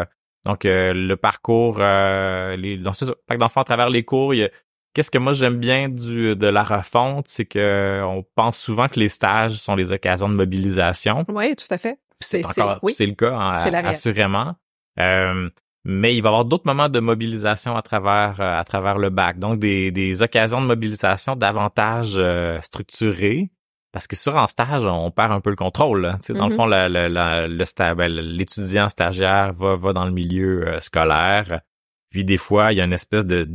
[0.45, 4.43] Donc, euh, le parcours, euh, les, dans le fond, à travers les cours, il y
[4.43, 4.49] a,
[4.95, 8.99] qu'est-ce que moi j'aime bien du de la refonte, c'est que on pense souvent que
[8.99, 11.23] les stages sont les occasions de mobilisation.
[11.27, 11.99] Oui, tout à fait.
[12.19, 12.93] C'est encore c'est- oui.
[12.93, 13.53] c'est le cas, hein,
[13.85, 14.55] assurément.
[14.99, 15.49] Euh,
[15.83, 19.09] mais il va y avoir d'autres moments de mobilisation à travers euh, à travers le
[19.09, 19.37] bac.
[19.37, 23.51] Donc des, des occasions de mobilisation davantage euh, structurées.
[23.91, 26.01] Parce que sur en stage, on perd un peu le contrôle.
[26.01, 26.17] Là.
[26.29, 26.57] Dans le Mhm.
[26.57, 31.61] fond, la- la- la- le ben, l'étudiant stagiaire va, va dans le milieu euh, scolaire.
[32.09, 33.47] Puis des fois, il y a une espèce de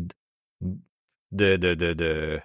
[1.33, 2.41] de de de, de-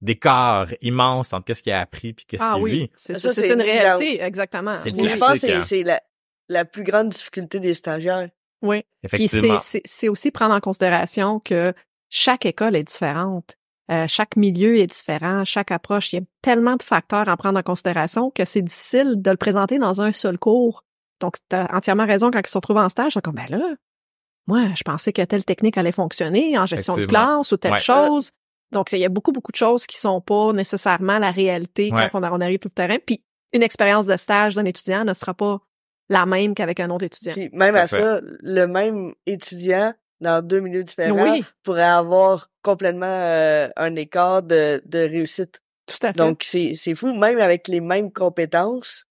[0.00, 2.90] d'écart immense entre qu'est-ce qu'il a appris puis qu'est-ce Ah qu'il oui, vit.
[2.96, 4.76] c'est Ça, c'est c'est une la- réalité, exactement.
[4.78, 5.62] C'est Oui, Je pense que hein.
[5.62, 6.00] c'est la,
[6.48, 8.30] la plus grande difficulté des stagiaires.
[8.62, 8.82] Oui.
[9.08, 9.58] Puis c'est- Effectivement.
[9.58, 11.72] c'est c'est aussi prendre en considération que
[12.08, 13.56] chaque école est différente.
[13.90, 16.12] Euh, chaque milieu est différent, chaque approche.
[16.12, 19.36] Il y a tellement de facteurs à prendre en considération que c'est difficile de le
[19.36, 20.84] présenter dans un seul cours.
[21.20, 23.74] Donc, tu as entièrement raison quand ils se retrouvent en stage, c'est comme, ben là,
[24.50, 27.78] moi, je pensais que telle technique allait fonctionner en gestion de classe ou telle Ouais.
[27.80, 28.30] chose.
[28.72, 32.08] Donc, il y a beaucoup, beaucoup de choses qui sont pas nécessairement la réalité Ouais.
[32.12, 32.96] quand on, on arrive sur le terrain.
[33.04, 35.58] Puis, une expérience de stage d'un étudiant ne sera pas
[36.08, 37.32] la même qu'avec un autre étudiant.
[37.34, 37.96] Puis même Tout à fait.
[38.00, 41.44] ça, le même étudiant dans deux milieux différents Oui.
[41.62, 45.60] pourrait avoir complètement euh, un écart de, de réussite.
[45.86, 46.18] Tout à fait.
[46.18, 49.04] Donc c'est c'est fou, même avec les mêmes compétences,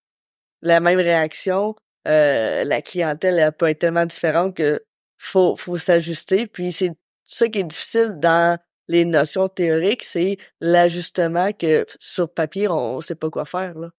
[0.61, 1.75] la même réaction,
[2.07, 4.81] euh, la clientèle elle peut être tellement différente que
[5.19, 6.47] faut faut s'ajuster.
[6.47, 6.91] Puis c'est
[7.27, 13.13] ça qui est difficile dans les notions théoriques, c'est l'ajustement que sur papier on sait
[13.13, 13.89] pas quoi faire là.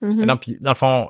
[0.00, 0.24] Mhm.
[0.24, 1.08] Non, puis dans le fond,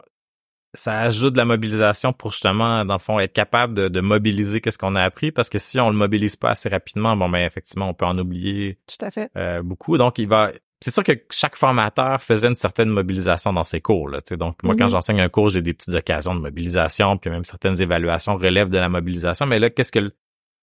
[0.74, 4.60] ça ajoute de la mobilisation pour justement, dans le fond, être capable de, de mobiliser
[4.60, 7.44] qu'est-ce qu'on a appris, parce que si on le mobilise pas assez rapidement, bon ben
[7.46, 9.30] effectivement, on peut en oublier Tout à fait.
[9.36, 9.96] euh, beaucoup.
[9.96, 10.52] Donc il va,
[10.82, 14.08] c'est sûr que chaque formateur faisait une certaine mobilisation dans ses cours.
[14.08, 14.90] Là, donc moi, quand Mhm.
[14.90, 18.78] j'enseigne un cours, j'ai des petites occasions de mobilisation, puis même certaines évaluations relèvent de
[18.78, 19.46] la mobilisation.
[19.46, 20.12] Mais là, qu'est-ce que le,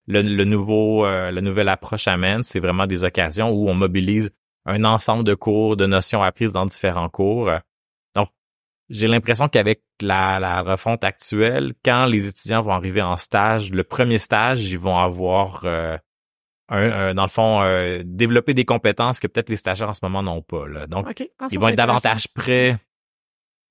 [0.08, 4.32] le, le nouveau, euh, la nouvelle approche amène, c'est vraiment des occasions où on mobilise
[4.66, 7.50] un ensemble de cours, de notions apprises dans différents cours.
[8.16, 8.30] Donc,
[8.90, 13.84] j'ai l'impression qu'avec la, la refonte actuelle, quand les étudiants vont arriver en stage, le
[13.84, 15.98] premier stage, ils vont avoir, euh,
[16.70, 20.04] un, un- dans le fond, euh, développer des compétences que peut-être les stagiaires en ce
[20.04, 20.68] moment n'ont pas.
[20.68, 20.88] Là.
[20.88, 21.30] Donc, OK.
[21.40, 22.78] Ah, ça, ils vont être davantage prêts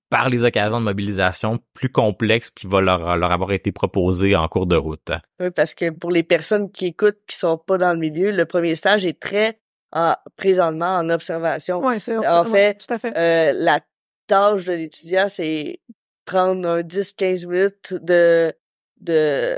[0.09, 4.47] par les occasions de mobilisation plus complexes qui vont leur, leur avoir été proposées en
[4.47, 5.11] cours de route.
[5.39, 8.45] Oui, parce que pour les personnes qui écoutent, qui sont pas dans le milieu, le
[8.45, 9.59] premier stage est très
[9.91, 11.79] en, présentement en observation.
[11.85, 13.13] Ouais, c'est En ouais, fait, tout à fait.
[13.17, 13.81] Euh, la
[14.27, 15.79] tâche de l'étudiant, c'est
[16.25, 18.53] prendre un 10-15 minutes de,
[19.01, 19.57] de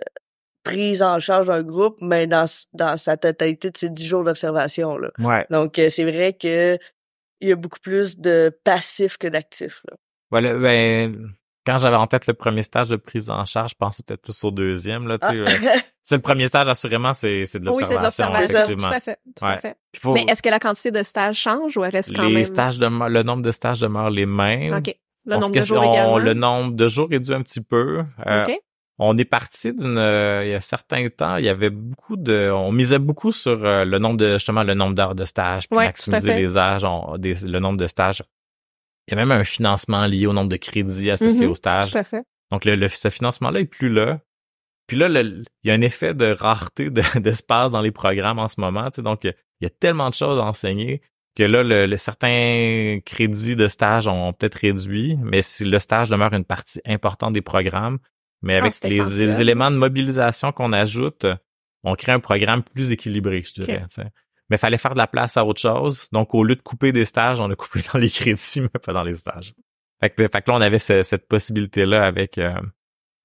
[0.69, 4.97] prise en charge d'un groupe, mais dans, dans sa totalité de ces 10 jours d'observation.
[4.97, 5.11] là.
[5.19, 5.45] Ouais.
[5.49, 6.77] Donc, euh, c'est vrai que
[7.41, 9.81] il y a beaucoup plus de passifs que d'actifs.
[9.89, 9.95] là.
[10.31, 11.29] Voilà, ben,
[11.65, 14.43] quand j'avais en tête le premier stage de prise en charge, je pensais peut-être plus
[14.43, 15.07] au deuxième.
[15.07, 15.45] Là, tu Ah, euh,
[16.03, 18.25] c'est le premier stage, assurément, c'est, c'est de Oui, c'est de l'observation.
[18.25, 18.55] l'observation.
[18.75, 18.87] effectivement.
[18.89, 19.19] Tout à fait.
[19.35, 19.75] Tout à fait.
[19.97, 22.45] Faut- Mais est-ce que la quantité de stages change ou elle reste quand les même?
[22.45, 24.73] stages demeurent- le nombre de stages demeure les mêmes.
[24.75, 24.95] OK.
[25.25, 26.17] Le On nombre de jours question- également.
[26.17, 28.03] Le nombre de jours réduit un petit peu.
[28.25, 28.45] Euh.
[29.01, 32.51] On est parti d'une, euh, il y a certains temps, il y avait beaucoup de,
[32.53, 35.77] on misait beaucoup sur euh, le nombre de, justement, le nombre d'heures de stage, puis
[35.77, 38.23] Ouais, maximiser les âges, on- des- le nombre de stages.
[39.07, 41.91] Il y a même un financement lié au nombre de crédits associés Mhm, au stage.
[41.91, 42.23] Tout à fait.
[42.51, 44.19] Donc, le, le- ce financement-là est plus là.
[44.87, 48.39] Puis là, le- il y a un effet de rareté de- d'espace dans les programmes
[48.39, 48.85] en ce moment.
[48.89, 49.01] tu sais.
[49.01, 51.01] donc, il y a tellement de choses à enseigner
[51.37, 56.09] que là, le, le- certains crédits de stage ont peut-être réduit, mais si le stage
[56.09, 57.99] demeure une partie importante des programmes.
[58.41, 61.25] Mais avec c'est les, éléments de mobilisation qu'on ajoute,
[61.83, 63.79] on crée un programme plus équilibré, je dirais.
[63.81, 63.89] Ok.
[63.89, 64.07] tu sais.
[64.49, 66.07] Mais il fallait faire de la place à autre chose.
[66.11, 68.93] Donc, au lieu de couper des stages, on a coupé dans les crédits, mais pas
[68.93, 69.53] dans les stages.
[70.01, 72.53] Fait que, fait que là, on avait ce- cette possibilité-là avec, euh,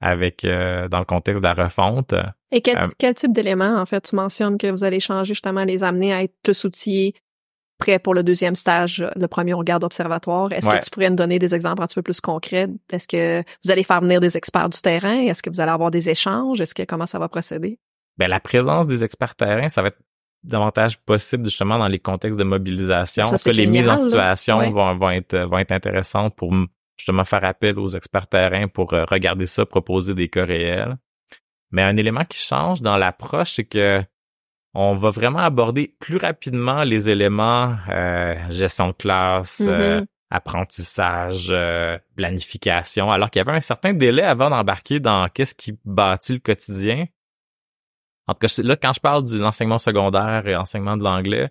[0.00, 2.12] avec euh, dans le contexte de la refonte.
[2.50, 5.64] Et quel, Euh, quel type d'éléments, en fait, tu mentionnes que vous allez changer justement,
[5.64, 7.14] les amener à être plus outillés,
[7.78, 10.52] prêts pour le deuxième stage, le premier on regarde observatoire.
[10.52, 10.78] Est-ce Ouais.
[10.78, 12.68] que tu pourrais me donner des exemples un petit peu plus concrets?
[12.92, 15.18] Est-ce que vous allez faire venir des experts du terrain?
[15.18, 16.60] Est-ce que vous allez avoir des échanges?
[16.60, 17.78] Est-ce que comment ça va procéder?
[18.16, 19.98] Ben, la présence des experts terrain, ça va être
[20.44, 23.24] davantage possible justement dans les contextes de mobilisation.
[23.24, 24.70] Ça, que les mises en situation Ouais.
[24.70, 26.52] vont, vont être vont être intéressantes pour
[26.96, 30.96] justement faire appel aux experts terrain pour euh, regarder ça, proposer des cas réels.
[31.72, 34.02] Mais un élément qui change dans l'approche, c'est que
[34.74, 40.06] on va vraiment aborder plus rapidement les éléments euh, gestion de classe, euh, Mhm.
[40.30, 45.78] apprentissage, euh, planification, alors qu'il y avait un certain délai avant d'embarquer dans qu'est-ce qui
[45.84, 47.06] bâtit le quotidien.
[48.26, 51.50] En tout cas, là, quand je parle de l'enseignement secondaire et enseignement de l'anglais,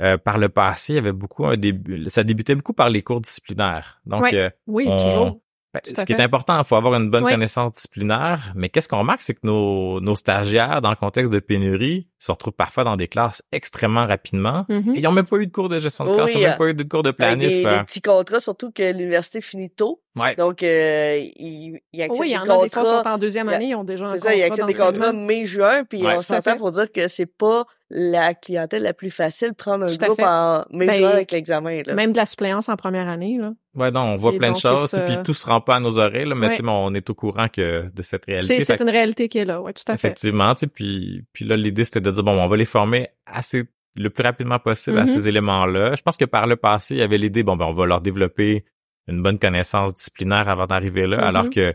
[0.00, 3.02] euh, par le passé, il y avait beaucoup un début, ça débutait beaucoup par les
[3.02, 4.00] cours disciplinaires.
[4.06, 4.34] Donc, Ouais.
[4.34, 5.40] euh, Oui, on- toujours.
[5.74, 7.30] ben, ce qui est important, il faut avoir une bonne Oui.
[7.32, 8.52] connaissance disciplinaire.
[8.56, 12.24] Mais qu'est-ce qu'on remarque, c'est que nos, nos stagiaires, dans le contexte de pénurie, ils
[12.24, 14.66] se retrouvent parfois dans des classes extrêmement rapidement.
[14.68, 14.94] Mhm.
[14.94, 16.42] Et ils n'ont même pas eu de cours de gestion de Oui, classe, ils n'ont
[16.42, 17.48] même euh, pas eu de cours de planif.
[17.48, 20.02] des, euh, des petits contrats, surtout que l'université finit tôt.
[20.16, 20.34] ouais.
[20.36, 23.02] Donc, euh, ils, ils acceptent Oui, il y des en a des fois contrats.
[23.04, 24.64] sont en deuxième il y a- année, ils ont déjà un C'est ça, ils contrat
[24.64, 26.14] acceptent des contrats mai-juin, puis Ouais.
[26.16, 26.56] on s'entend fait.
[26.58, 30.16] pour dire que c'est pas la clientèle la plus facile de prendre un Tout groupe
[30.16, 30.24] fait.
[30.24, 31.82] en mai-juin Ben, avec l'examen.
[31.94, 33.52] Même de la suppléance en première année, là.
[33.74, 35.76] Ouais, non, on voit Et plein de donc, choses, ça- puis tout se rend pas
[35.76, 36.52] à nos oreilles, là, mais Ouais.
[36.52, 38.60] tu sais, mais on est au courant que de cette réalité.
[38.62, 40.08] C'est, une réalité qui est là, oui, tout à fait.
[40.08, 43.08] Effectivement, tu sais, puis, puis là, l'idée, c'était de dire, bon, on va les former
[43.26, 43.64] assez,
[43.96, 45.08] le plus rapidement possible à Mhm.
[45.08, 45.94] ces éléments-là.
[45.96, 48.00] Je pense que par le passé, il y avait l'idée, bon, ben, on va leur
[48.00, 48.64] développer
[49.06, 51.22] une bonne connaissance disciplinaire avant d'arriver là, Mhm.
[51.24, 51.74] alors que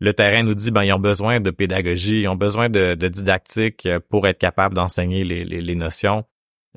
[0.00, 3.08] le terrain nous dit, ben, ils ont besoin de pédagogie, ils ont besoin de, de
[3.08, 6.24] didactique euh, pour être capables d'enseigner les, les, les notions.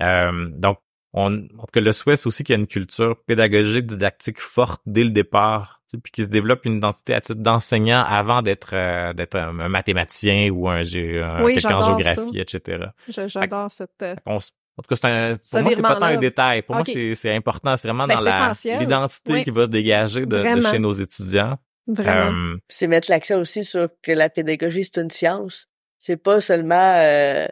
[0.01, 0.80] Euh, donc,
[1.13, 4.39] on, en tout cas, le souhait, c'est aussi qu'il y ait une culture pédagogique, didactique
[4.39, 8.04] forte dès le départ, tu sais, puis qu'il se développe une identité à titre d'enseignant
[8.04, 12.39] avant d'être euh, d'être un, un mathématicien ou un, un Oui, quelqu'un en j'adore géographie,
[12.39, 12.86] etc.
[13.10, 14.39] Je- j'adore cette, euh, On
[14.78, 16.62] en tout cas, c'est un, pour moi, c'est pas tant un détail.
[16.62, 17.76] Pour moi, c'est, c'est important.
[17.76, 19.43] C'est vraiment Ben, dans l'identité Oui.
[19.43, 21.58] qui va dégager de, chez nos étudiants.
[21.88, 22.54] vraiment.
[22.54, 25.67] Euh, c'est mettre l'accent aussi sur que la pédagogie, c'est une science.
[26.00, 27.47] C'est pas seulement euh,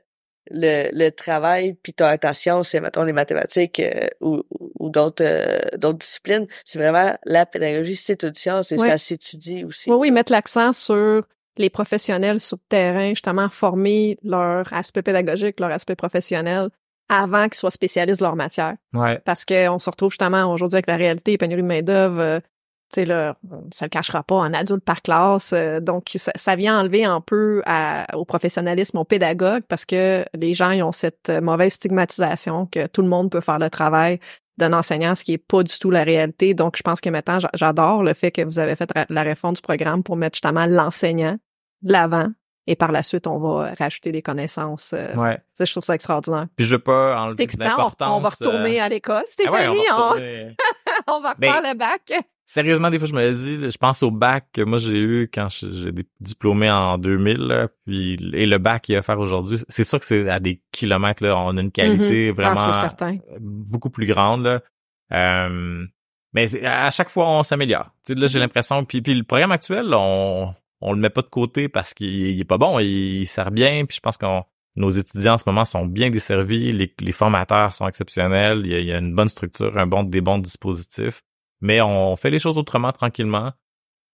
[0.52, 4.42] le, le travail, puis ta, ta science, c'est, mettons, les mathématiques euh, ou,
[4.80, 6.48] ou d'autres euh, d'autres disciplines.
[6.66, 8.88] C'est vraiment la pédagogie, c'est une science et Ouais.
[8.90, 9.90] ça s'étudie aussi.
[9.90, 11.24] Oui, oui, mettre l'accent sur
[11.58, 16.70] les professionnels sur le terrain, justement, former leur aspect pédagogique, leur aspect professionnel
[17.10, 18.76] avant qu'ils soient spécialistes de leur matière.
[18.94, 19.20] ouais.
[19.26, 22.40] Parce qu'on se retrouve justement aujourd'hui avec la réalité, pénurie de main-d'œuvre, euh,
[22.92, 25.52] tu sais, là, on- ça le cachera pas, en adulte par classe.
[25.54, 30.26] euh, donc, ça, ça vient enlever un peu à- au professionnalisme, aux pédagogues, parce que
[30.34, 33.70] les gens, ils ont cette euh, mauvaise stigmatisation que tout le monde peut faire le
[33.70, 34.20] travail
[34.58, 36.54] d'un enseignant, ce qui est pas du tout la réalité.
[36.54, 39.54] Donc, je pense que maintenant, j'a- j'adore le fait que vous avez fait la réforme
[39.56, 41.38] du programme pour mettre justement l'enseignant
[41.82, 42.28] de l'avant.
[42.68, 44.94] Et par la suite, on va rajouter les connaissances.
[44.94, 45.40] euh, Ouais.
[45.58, 46.46] ça, je trouve ça extraordinaire.
[46.56, 47.90] Puis je veux pas C'est enlever excitant.
[48.02, 49.24] On, on va retourner euh, à l'école.
[49.48, 49.96] ah ouais, on Stéphanie, va
[51.08, 52.14] on, on va Ben, refaire le bac.
[52.52, 55.50] Sérieusement, des fois, je me dis, je pense au bac que moi j'ai eu quand
[55.52, 59.60] j'ai diplômé en 2000, là, puis et le bac qu'il y a à faire aujourd'hui,
[59.70, 63.18] c'est sûr que c'est à des kilomètres là, on a une qualité Ah, vraiment certain.
[63.40, 64.62] beaucoup plus grande là.
[65.14, 65.86] Euh,
[66.34, 67.92] mais à chaque fois on s'améliore.
[68.04, 68.32] Tu sais, là, Mm-hmm.
[68.32, 71.70] j'ai l'impression puis puis le programme actuel, là, on on le met pas de côté
[71.70, 74.44] parce qu'il il est pas bon, il, il sert bien, puis je pense qu'on
[74.76, 78.76] nos étudiants en ce moment sont bien desservis, les, les formateurs sont exceptionnels, il y,
[78.76, 81.22] a, il y a une bonne structure, un bon des bons dispositifs,
[81.62, 83.52] mais on fait les choses autrement tranquillement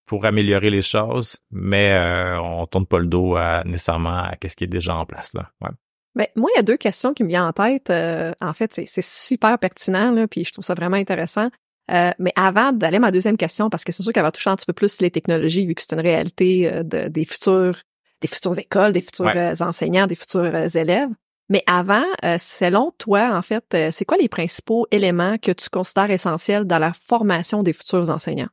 [0.06, 4.56] pour améliorer les choses, mais euh, on tourne pas le dos à, nécessairement à ce
[4.56, 5.50] qui est déjà en place là.
[5.62, 5.72] Ouais.
[6.16, 7.90] Ben, moi, il y a deux questions qui me viennent en tête.
[7.90, 11.50] Euh, en fait, c'est, super pertinent, là, puis je trouve ça vraiment intéressant.
[11.92, 14.50] Euh, mais avant d'aller à ma deuxième question, parce que c'est sûr qu'elle va toucher
[14.50, 17.82] un petit peu plus les technologies, vu que c'est une réalité euh, de, des futurs,
[18.22, 19.38] des futures écoles, des futurs Ouais.
[19.38, 21.10] euh, enseignants, des futurs euh, élèves.
[21.50, 25.70] Mais avant, euh, selon toi, en fait, euh, c'est quoi les principaux éléments que tu
[25.70, 28.50] considères essentiels dans la formation des futurs enseignants?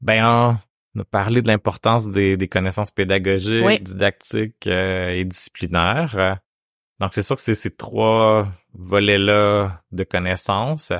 [0.00, 0.58] Ben,
[0.94, 3.80] on a parlé de l'importance des, des connaissances pédagogiques, Oui.
[3.80, 6.38] didactiques euh, et disciplinaires.
[7.00, 10.92] Donc, c'est sûr que c'est ces trois volets-là de connaissances,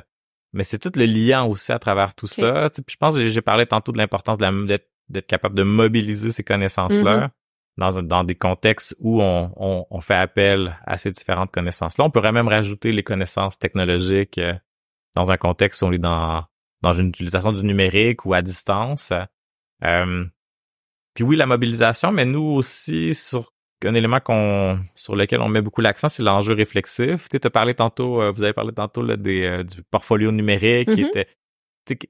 [0.52, 2.70] mais c'est tout le liant aussi à travers tout ça.
[2.70, 6.32] Tu sais, puis je pense que j'ai- parlé tantôt de l'importance d'être capable de mobiliser
[6.32, 7.30] ces connaissances-là Mm-hmm.
[7.76, 12.04] Dans, dans des contextes où on, on, on fait appel à ces différentes connaissances-là.
[12.04, 14.54] On pourrait même rajouter les connaissances technologiques euh,
[15.16, 16.44] dans un contexte où on est dans
[16.82, 19.12] dans une utilisation du numérique ou à distance.
[19.82, 20.24] Euh,
[21.14, 23.52] puis oui, la mobilisation, mais nous aussi, sur
[23.84, 27.28] un élément qu'on sur lequel on met beaucoup l'accent, c'est l'enjeu réflexif.
[27.28, 30.90] Tu as parlé tantôt, euh, vous avez parlé tantôt là, des, euh, du portfolio numérique
[30.90, 31.08] qui Mhm.
[31.08, 31.28] était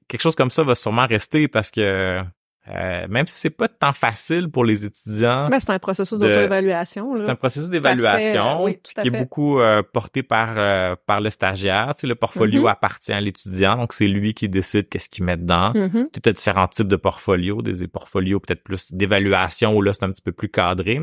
[0.07, 2.21] quelque chose comme ça va sûrement rester parce que
[2.67, 7.15] euh, même si c'est pas tant facile pour les étudiants, Ben, c'est un processus d'auto-évaluation.
[7.15, 11.21] c'est un processus d'évaluation euh, oui, tout qui est beaucoup euh, porté par euh, par
[11.21, 11.93] le stagiaire.
[11.95, 12.67] Tu sais, le portfolio Mhm.
[12.67, 15.73] appartient à l'étudiant, donc c'est lui qui décide qu'est-ce qu'il met dedans.
[15.75, 16.09] Mhm.
[16.11, 20.11] Tu as différents types de portfolios, des portfolios peut-être plus d'évaluation où là c'est un
[20.11, 20.99] petit peu plus cadré.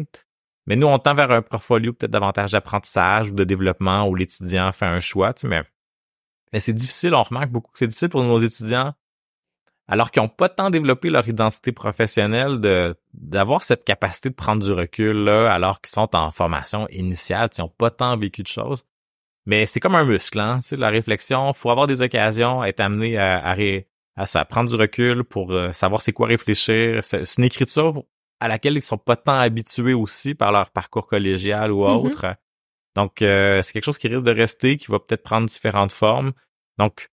[0.66, 4.70] Mais nous on tend vers un portfolio peut-être davantage d'apprentissage ou de développement où l'étudiant
[4.72, 5.32] fait un choix.
[5.34, 5.62] Tu sais, mais
[6.52, 8.92] mais c'est difficile, on remarque beaucoup que c'est difficile pour nos étudiants
[9.88, 14.62] alors qu'ils n'ont pas tant développé leur identité professionnelle de d'avoir cette capacité de prendre
[14.64, 18.48] du recul là alors qu'ils sont en formation initiale, ils n'ont pas tant vécu de
[18.48, 18.84] choses.
[19.44, 22.80] Mais c'est comme un muscle, hein, tu sais, la réflexion, faut avoir des occasions, être
[22.80, 27.02] amené à, à, ré- à à prendre du recul pour euh, savoir c'est quoi réfléchir.
[27.02, 28.04] C'est c'est une écriture
[28.40, 31.96] à laquelle ils sont pas tant habitués aussi par leur parcours collégial ou Mhm.
[32.06, 32.26] autre.
[32.94, 36.32] Donc euh, c'est quelque chose qui risque de rester, qui va peut-être prendre différentes formes.
[36.78, 37.08] Donc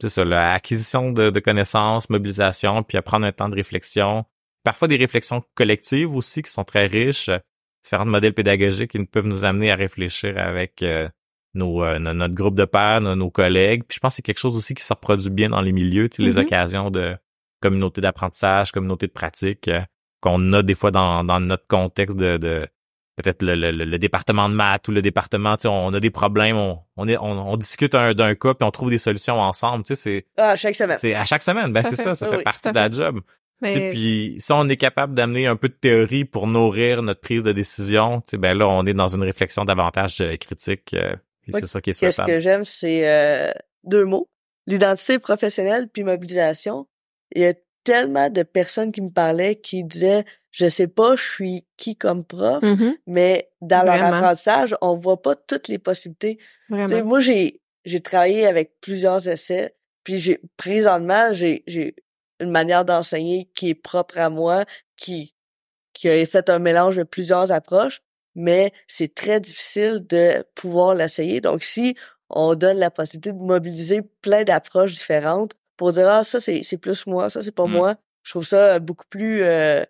[0.00, 4.24] c'est ça, l'acquisition de, de connaissances, mobilisation, puis à prendre un temps de réflexion.
[4.64, 7.30] Parfois des réflexions collectives aussi qui sont très riches.
[7.82, 11.08] différents modèles pédagogiques qui peuvent nous amener à réfléchir avec euh,
[11.54, 13.84] nos, euh, notre groupe de pairs, nos, collègues.
[13.88, 16.08] Puis je pense que c'est quelque chose aussi qui se reproduit bien dans les milieux,
[16.08, 16.44] tu sais, les Mhm.
[16.46, 17.16] occasions de
[17.60, 19.80] communauté d'apprentissage, communauté de pratique euh,
[20.20, 22.66] qu'on a des fois dans, dans notre contexte de, de
[23.22, 26.10] peut-être le, le, le département de maths ou le département, tu sais, on a des
[26.10, 29.38] problèmes, on, on, est, on, on discute un- d'un cas puis on trouve des solutions
[29.40, 30.96] ensemble, tu sais, c'est Ah, chaque semaine.
[30.98, 32.90] c'est à chaque semaine, ben c'est ça, ça oui, fait oui, partie ça de la
[32.90, 33.20] job.
[33.62, 37.02] Tu sais, Mais Puis si on est capable d'amener un peu de théorie pour nourrir
[37.02, 40.36] notre prise de décision, tu sais, ben là, on est dans une réflexion davantage euh,
[40.36, 40.94] critique.
[40.94, 41.14] euh,
[41.48, 42.28] Oui, c'est ça qui est Qu'est-ce souhaitable.
[42.28, 43.50] que j'aime, c'est euh,
[43.84, 44.28] deux mots.
[44.68, 46.86] L'identité professionnelle puis mobilisation.
[47.34, 47.54] Il y a
[47.84, 52.24] tellement de personnes qui me parlaient qui disaient je sais pas je suis qui comme
[52.24, 54.16] prof, Mhm, mais dans leur Vraiment.
[54.16, 56.36] apprentissage, on voit pas toutes les possibilités.
[56.36, 57.04] Tu sais, vraiment.
[57.04, 61.94] moi j'ai j'ai travaillé avec plusieurs essais, puis j'ai présentement j'ai j'ai
[62.40, 64.64] une manière d'enseigner qui est propre à moi,
[64.96, 65.34] qui
[65.94, 68.00] qui a fait un mélange de plusieurs approches,
[68.34, 71.40] mais c'est très difficile de pouvoir l'essayer.
[71.40, 71.96] Donc si
[72.30, 76.76] on donne la possibilité de mobiliser plein d'approches différentes pour dire ah ça c'est c'est
[76.78, 77.70] plus moi, ça c'est pas Mm.
[77.72, 79.82] moi, je trouve ça beaucoup plus euh,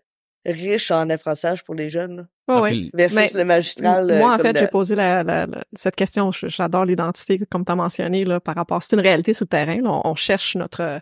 [0.48, 2.16] riche en apprentissage pour les jeunes
[2.48, 4.10] là, Ouais, Ah, puis versus Mais le magistral.
[4.10, 6.30] euh, Moi, en comme fait, de- j'ai posé la, la- la- cette question.
[6.32, 8.82] J'adore l'identité, comme tu as mentionné, là, par rapport.
[8.82, 9.76] C'est une réalité sur le terrain.
[9.82, 9.90] là.
[10.04, 11.00] On, on cherche notre,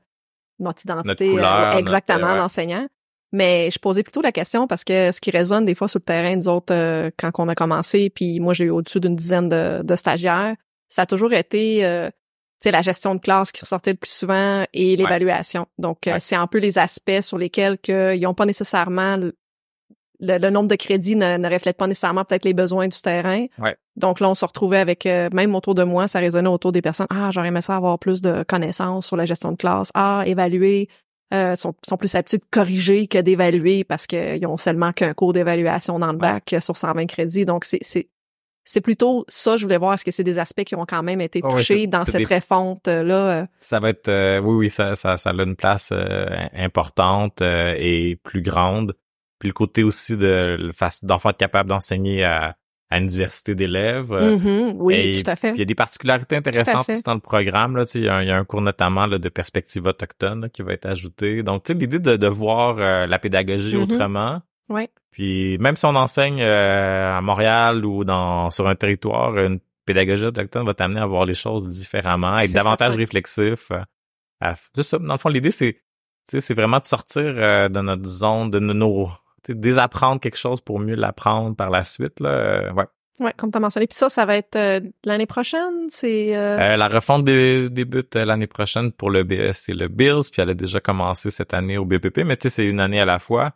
[0.59, 2.37] notre identité Notre couleur, euh, exactement ouais.
[2.39, 2.87] d'enseignant.
[3.33, 6.05] Mais je posais plutôt la question parce que ce qui résonne des fois sur le
[6.05, 9.49] terrain, nous autres, euh, quand on a commencé, puis moi, j'ai eu au-dessus d'une dizaine
[9.49, 10.55] de, de stagiaires,
[10.89, 12.09] ça a toujours été euh,
[12.61, 15.67] sais, la gestion de classe qui ressortait le plus souvent et l'évaluation.
[15.79, 16.21] Donc, euh, Ouais.
[16.21, 19.35] c'est un peu les aspects sur lesquels que ils n'ont pas nécessairement le,
[20.21, 23.47] le- le nombre de crédits ne, ne reflète pas nécessairement peut-être les besoins du terrain.
[23.59, 23.77] Ouais.
[23.97, 26.81] Donc là, on se retrouvait avec, euh, même autour de moi, ça résonnait autour des
[26.83, 27.07] personnes.
[27.11, 29.91] Ah, j'aurais aimé ça avoir plus de connaissances sur la gestion de classe.
[29.95, 30.89] Ah, évaluer.
[31.35, 35.33] Euh, sont, sont plus habitués de corriger que d'évaluer parce qu'ils ont seulement qu'un cours
[35.33, 37.45] d'évaluation dans le bac sur 120 crédits.
[37.45, 38.09] Donc, c'est,
[38.67, 41.21] c'est, plutôt ça, je voulais voir, est-ce que c'est des aspects qui ont quand même
[41.23, 43.47] été Oh, ouais, touchés dans cette des- refonte-là?
[43.61, 47.75] Ça va être, euh, oui, oui, ça, ça, ça a une place euh, importante euh,
[47.79, 48.95] et plus grande.
[49.39, 50.71] Puis le côté aussi de
[51.03, 52.57] d'enfants être capable d'enseigner à,
[52.91, 54.13] à une diversité d'élèves.
[54.13, 55.51] euh, Mhm, oui, et tout à fait.
[55.53, 57.77] Il y a des particularités intéressantes aussi dans le programme.
[57.77, 60.41] Là, il, y a un, il y a un cours notamment là, de perspective autochtone
[60.43, 61.43] là, qui va être ajouté.
[61.43, 63.83] Donc, tu sais, l'idée de, de voir euh, la pédagogie Mhm.
[63.83, 64.41] autrement.
[64.69, 64.91] Ouais.
[65.11, 70.25] Puis même si on enseigne euh, à Montréal ou dans sur un territoire, une pédagogie
[70.27, 73.71] autochtone va t'amener à voir les choses différemment, être davantage réflexif.
[73.71, 73.81] euh,
[74.41, 74.99] à- c'est ça.
[74.99, 75.81] Dans le fond, l'idée, c'est tu
[76.33, 79.09] sais, c'est vraiment de sortir euh, de notre zone, de nos...
[79.49, 82.19] désapprendre quelque chose pour mieux l'apprendre par la suite.
[82.21, 82.29] Là.
[82.31, 82.85] Euh, ouais.
[83.21, 83.87] Ouais, comme tu as mentionné.
[83.87, 86.37] Puis ça, ça va être euh, l'année prochaine, c'est...
[86.37, 90.43] euh, Euh, la refonte dé- débute l'année prochaine pour le BS et le BILS, puis
[90.43, 93.07] elle a déjà commencé cette année au BPP, mais tu sais, c'est une année à
[93.07, 93.53] la fois.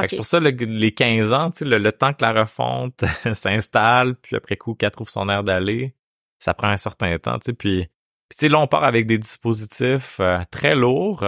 [0.00, 0.10] Fait que OK.
[0.10, 3.02] C'est pour ça, le- les 15 ans, tu sais, le, le temps que la refonte
[3.34, 5.94] s'installe, puis après coup, qu'elle trouve son air d'aller,
[6.38, 7.52] ça prend un certain temps, tu sais.
[7.52, 7.86] Puis,
[8.28, 11.24] puis tu sais, là, on part avec des dispositifs euh, très lourds.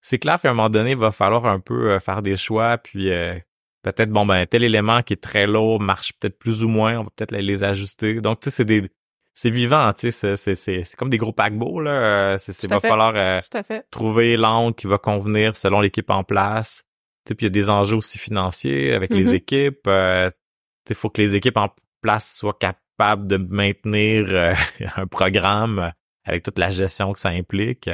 [0.00, 2.76] C'est clair qu'à un moment donné, il va falloir un peu euh, faire des choix,
[2.78, 3.34] puis euh,
[3.82, 7.04] peut-être, bon, ben, tel élément qui est très lourd marche peut-être plus ou moins, on
[7.04, 8.20] va peut-être les, les ajuster.
[8.20, 8.90] Donc, tu sais, c'est des...
[9.34, 11.90] C'est vivant, tu sais, c'est- c'est c'est- c'est comme des gros paquebots, là.
[12.34, 12.36] Euh,
[12.68, 12.88] Tout à va fait.
[12.88, 13.40] falloir euh,
[13.90, 16.84] trouver l'angle qui va convenir selon l'équipe en place.
[17.24, 19.34] Puis il y a des enjeux aussi financiers avec les Mhm.
[19.34, 19.86] équipes.
[19.86, 20.30] Euh,
[20.88, 21.68] il faut que les équipes en
[22.02, 24.54] place soient capables de maintenir euh,
[24.96, 25.92] un programme
[26.24, 27.88] avec toute la gestion que ça implique.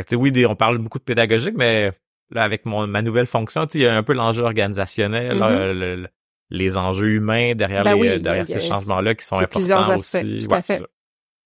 [0.00, 1.92] Fait oui, des- on parle beaucoup de pédagogique, mais
[2.30, 5.96] là, avec mon, ma nouvelle fonction, il y a un peu l'enjeu organisationnel, là, le-
[5.96, 6.08] le-
[6.50, 9.38] les enjeux humains derrière, Ben les, oui, derrière il y a- ces changements-là qui sont
[9.38, 10.46] c'est plusieurs importants aspects, aussi.
[10.46, 10.82] tout à Ouais, fait.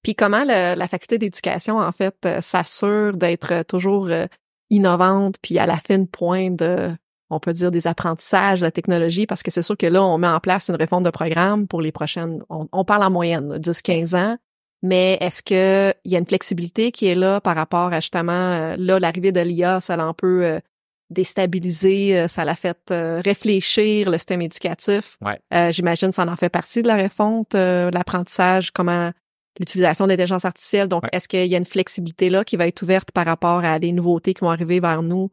[0.02, 4.26] Puis comment le- la faculté d'éducation, en fait, euh, s'assure d'être euh, toujours euh,
[4.70, 6.90] innovante, puis à la fine pointe de,
[7.30, 10.18] on peut dire, des apprentissages, de la technologie, parce que c'est sûr que là, on
[10.18, 13.48] met en place une réforme de programme pour les prochaines, on, on parle en moyenne,
[13.48, 14.37] là, 10-15 ans,
[14.82, 18.32] mais est-ce que il y a une flexibilité qui est là par rapport à justement,
[18.32, 20.60] euh, là, l'arrivée de l'IA, ça l'a un peu euh,
[21.24, 25.16] déstabilisé, euh, ça l'a fait euh, réfléchir le système éducatif?
[25.24, 25.38] Ouais.
[25.52, 29.10] Euh, J'imagine ça en fait partie de la refonte, euh, l'apprentissage, comment
[29.58, 30.88] l'utilisation de l'intelligence artificielle.
[30.88, 31.10] Donc, Ouais.
[31.12, 33.92] est-ce qu'il y a une flexibilité là qui va être ouverte par rapport à les
[33.92, 35.31] nouveautés qui vont arriver vers nous?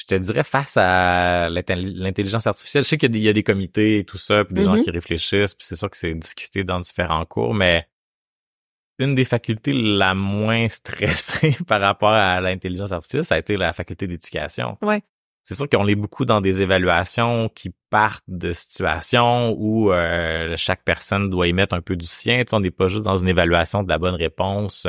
[0.00, 3.24] Je te dirais face à l'intelli- l'intelligence artificielle, je sais qu'il y a des, il
[3.24, 4.82] y a des comités et tout ça, puis des gens Mhm.
[4.84, 7.86] qui réfléchissent, puis c'est sûr que c'est discuté dans différents cours, mais
[8.98, 13.72] une des facultés la moins stressée par rapport à l'intelligence artificielle, ça a été la
[13.72, 14.76] faculté d'éducation.
[14.82, 15.02] Ouais.
[15.42, 20.84] C'est sûr qu'on est beaucoup dans des évaluations qui partent de situations où euh, chaque
[20.84, 22.38] personne doit y mettre un peu du sien.
[22.44, 24.86] Tu sais, on n'est pas juste dans une évaluation de la bonne réponse.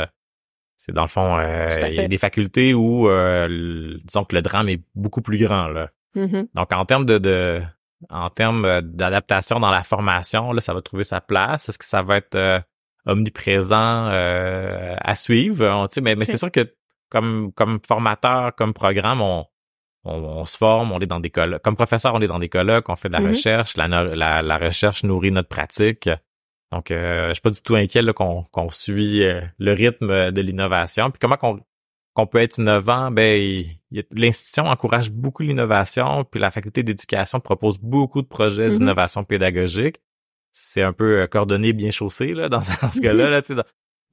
[0.82, 4.42] C'est dans le fond, euh, il y a des facultés où, euh, disons que le
[4.42, 5.68] drame est beaucoup plus grand.
[5.68, 5.92] Là.
[6.16, 6.48] Mhm.
[6.56, 7.62] Donc, en termes de, de,
[8.10, 11.70] en termes d'adaptation dans la formation, là, ça va trouver sa place?
[11.70, 12.64] Est-ce que ça va être
[13.06, 15.88] omniprésent à suivre?
[16.02, 16.74] mais mais c'est sûr que
[17.10, 19.46] comme comme formateur, comme programme, on,
[20.04, 21.62] on, se forme, on est dans des colloques.
[21.62, 23.28] Comme professeur, on est dans des colloques, on fait de la mm-hmm.
[23.28, 26.10] recherche, la, la, la, recherche nourrit notre pratique.
[26.72, 30.42] Donc, euh, je suis pas du tout inquiet qu'on qu'on suit euh, le rythme de
[30.42, 31.12] l'innovation.
[31.12, 33.64] Puis comment qu'on peut être innovant, ben
[34.12, 38.78] l'institution encourage beaucoup l'innovation, puis la faculté d'éducation propose beaucoup de projets mm-hmm.
[38.78, 39.98] d'innovation pédagogique.
[40.52, 43.30] C'est un peu euh, coordonné, bien chaussé là dans, ce cas-là.
[43.30, 43.64] Là, dans,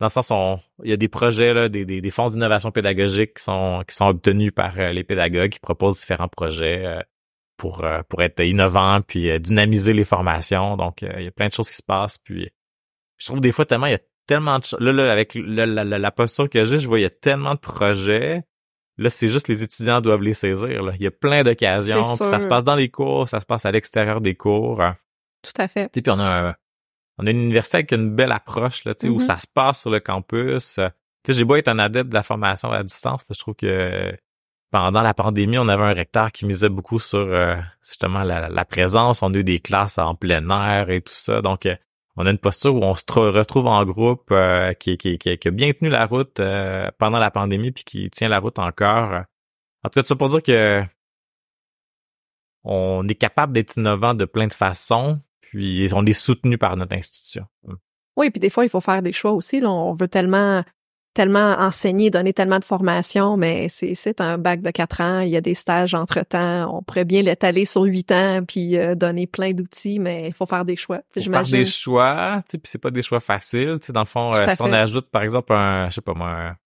[0.00, 3.34] dans le sens où il y a des projets, là, des, des, fonds d'innovation pédagogique
[3.34, 7.00] qui sont, qui sont obtenus par euh, les pédagogues qui proposent différents projets euh,
[7.58, 10.78] pour, euh, pour être innovants puis dynamiser les formations.
[10.78, 12.16] Donc, il y a plein de choses qui se passent.
[12.16, 12.48] Puis,
[13.18, 14.80] je trouve des fois tellement, il y a tellement de choses.
[14.80, 17.60] Là, là, avec la, la, posture que j'ai, je vois, il y a tellement de
[17.60, 18.44] projets.
[18.96, 20.82] Là, c'est juste les étudiants doivent les saisir.
[20.82, 20.92] Là.
[20.94, 22.02] Il y a plein d'occasions.
[22.04, 24.82] Ça se passe dans les cours, ça se passe à l'extérieur des cours.
[25.42, 25.90] Tout à fait.
[25.90, 26.54] Puis on a un,
[27.18, 29.26] on a une université avec une belle approche là, tu sais, où mm-hmm.
[29.26, 30.80] ça se passe sur le campus.
[31.28, 34.16] J'ai beau être un adepte de la formation à distance, je trouve que
[34.70, 39.22] pendant la pandémie, on avait un recteur qui misait beaucoup sur euh, justement la, présence.
[39.22, 41.40] On a eu des classes en plein air et tout ça.
[41.40, 41.76] Donc, euh,
[42.16, 45.50] on a une posture où on se retrouve en groupe euh, qui, qui, qui, a
[45.50, 46.40] bien tenu la route
[46.98, 49.22] pendant la pandémie puis qui tient la route encore.
[49.84, 50.82] En tout cas, ça pour dire que
[52.64, 56.96] on est capable d'être innovant de plein de façons, puis on est soutenu par notre
[56.96, 57.46] institution.
[58.16, 59.60] Oui, puis des fois, il faut faire des choix aussi.
[59.60, 59.70] Là.
[59.70, 60.64] On veut tellement
[61.18, 65.30] tellement enseigner, donner tellement de formation, mais c'est c'est un bac de quatre ans, il
[65.30, 69.26] y a des stages entre-temps, on pourrait bien l'étaler sur huit ans puis euh, donner
[69.26, 71.00] plein d'outils, mais il faut faire des choix.
[71.12, 74.02] Faut faire des choix, tu sais, puis c'est pas des choix faciles, tu sais, dans
[74.02, 76.56] le fond, euh, si on ajoute par exemple un, je sais pas moi, un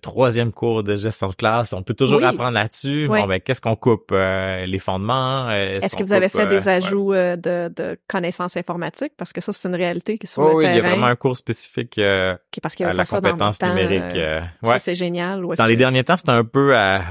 [0.00, 3.08] troisième cours de gestion de classe, on peut toujours apprendre là-dessus.
[3.08, 4.10] Bon, ben, qu'est-ce qu'on coupe?
[4.12, 5.48] Euh, les fondements?
[5.48, 9.12] Euh, est-ce que vous avez fait des euh, ajouts de, de, connaissances informatiques?
[9.16, 10.74] Parce que ça, c'est une réalité qui est sur le oui, terrain.
[10.74, 12.00] il y a vraiment un cours spécifique
[12.62, 14.18] parce qu'il y à la compétence numérique.
[14.62, 15.44] ça, c'est génial.
[15.56, 17.02] Dans les derniers temps, c'était un peu à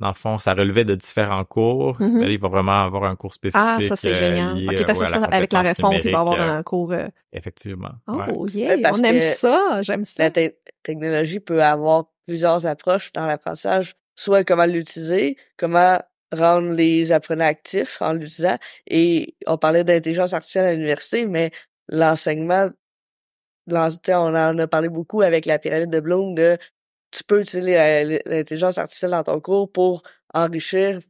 [0.00, 1.98] dans le fond, ça relevait de différents cours.
[2.00, 2.30] Mm-hmm.
[2.30, 3.62] il va vraiment avoir un cours spécifique.
[3.64, 4.56] Ah, ça, c'est génial.
[4.56, 6.92] Euh, OK, parce que ça, avec la refonte, il va avoir un cours...
[6.92, 7.92] Euh, Effectivement.
[8.08, 10.24] Oh, yeah, on aime ça, j'aime ça.
[10.24, 10.50] La
[10.82, 16.00] technologie peut avoir plusieurs approches dans l'apprentissage, soit comment l'utiliser, comment
[16.32, 18.56] rendre les apprenants actifs en l'utilisant.
[18.86, 21.50] Et on parlait d'intelligence artificielle à l'université, mais
[21.88, 22.70] l'enseignement,
[23.68, 26.56] on en a parlé beaucoup avec la pyramide de Bloom de
[27.10, 30.02] tu peux utiliser l'intelligence artificielle dans ton cours pour
[30.32, 31.00] enrichir,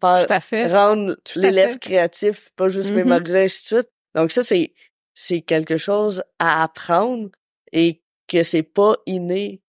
[0.41, 2.95] faire, rendre l'élève créatif, pas juste mm-hmm.
[2.95, 3.91] mémoriser, ainsi de suite.
[4.15, 4.73] Donc ça, c'est,
[5.15, 7.29] c'est quelque chose à apprendre
[7.73, 9.63] et que c'est pas inné.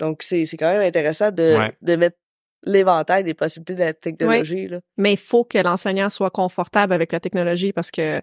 [0.00, 2.16] Donc c'est, c'est quand même intéressant de, de mettre
[2.64, 4.68] l'éventail des possibilités de la technologie.
[4.68, 4.80] Là.
[4.96, 8.20] Mais il faut que l'enseignant soit confortable avec la technologie parce que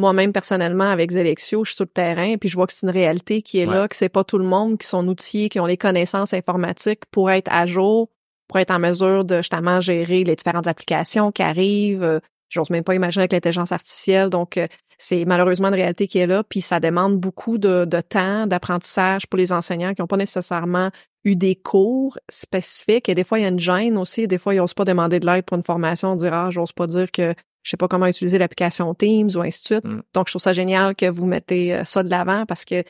[0.00, 2.92] moi-même personnellement avec Zelexio, je suis sur le terrain puis je vois que c'est une
[2.92, 5.66] réalité qui est là, que c'est pas tout le monde qui sont outillés, qui ont
[5.66, 8.08] les connaissances informatiques pour être à jour,
[8.48, 12.02] pour être en mesure de justement gérer les différentes applications qui arrivent.
[12.02, 14.28] Euh, j'ose même pas imaginer avec l'intelligence artificielle.
[14.28, 14.66] Donc, euh,
[14.98, 19.26] c'est malheureusement une réalité qui est là, puis ça demande beaucoup de, de temps, d'apprentissage
[19.26, 20.90] pour les enseignants qui n'ont pas nécessairement
[21.24, 23.08] eu des cours spécifiques.
[23.08, 24.26] Et des fois, il y a une gêne aussi.
[24.26, 26.86] Des fois, ils n'osent pas demander de l'aide pour une formation, dire ah, j'ose pas
[26.86, 29.84] dire que je sais pas comment utiliser l'application Teams ou ainsi de suite.
[29.84, 30.02] Mm.
[30.14, 32.82] Donc, je trouve ça génial que vous mettez euh, ça de l'avant parce que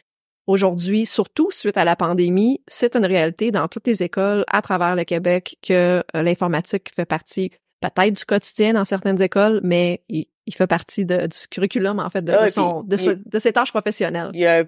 [0.47, 4.97] aujourd'hui, surtout suite à la pandémie, c'est une réalité dans toutes les écoles à travers
[4.97, 7.51] le Québec que euh, l'informatique fait partie
[7.81, 12.33] peut-être du quotidien dans certaines écoles, mais il, fait partie du curriculum, en fait, de,
[12.33, 14.31] ah, son, de, ses tâches professionnelles.
[14.35, 14.65] Il y a un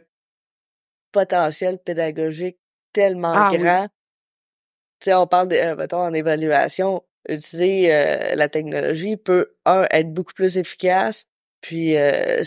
[1.11, 2.59] potentiel pédagogique
[2.92, 3.88] tellement ah grand.
[5.00, 9.86] Tu sais, on parle, de, euh, mettons, en évaluation, utiliser euh, la technologie peut, un,
[9.90, 11.24] être beaucoup plus efficace,
[11.60, 12.42] puis euh,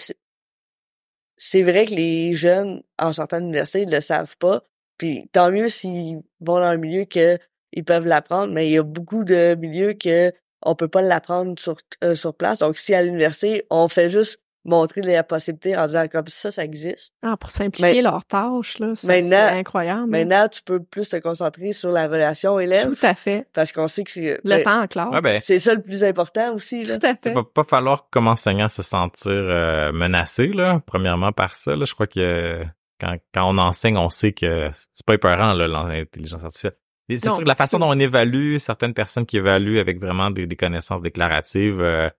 [1.37, 4.63] c'est vrai que les jeunes, en sortant de ne le savent pas,
[4.97, 7.37] puis tant mieux s'ils vont dans un milieu que
[7.73, 11.59] ils peuvent l'apprendre, mais il y a beaucoup de milieux que on peut pas l'apprendre
[11.59, 12.59] sur, euh, sur place.
[12.59, 16.63] Donc, si à l'université, on fait juste montrer les possibilités en disant comme ça, ça
[16.63, 17.13] existe.
[17.21, 20.09] Ah, pour simplifier leurs tâches, là, c'est incroyable.
[20.09, 22.87] Maintenant, tu peux plus te concentrer sur la relation élève.
[22.87, 23.47] Tout à fait.
[23.53, 25.21] Parce qu'on sait que le ben, temps en classe.
[25.21, 26.83] ben, c'est ça le plus important aussi.
[26.83, 26.97] Là.
[26.97, 27.29] Tout à fait.
[27.29, 31.75] Il va pas falloir comme enseignant se sentir euh, menacé, là, premièrement par ça.
[31.75, 31.85] Là.
[31.85, 32.63] Je crois que
[32.99, 36.75] quand, quand on enseigne, on sait que c'est pas épeurant, là, l'intelligence artificielle.
[37.07, 40.47] C'est sûr que la façon dont on évalue certaines personnes qui évaluent avec vraiment des,
[40.55, 42.09] connaissances déclaratives, euh,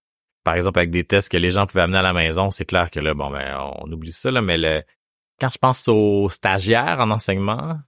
[0.47, 2.89] par exemple avec des tests que les gens pouvaient amener à la maison, c'est clair
[2.89, 4.85] que là, bon ben, on oublie ça, là, mais le,
[5.41, 7.81] quand je pense aux stagiaires en enseignement,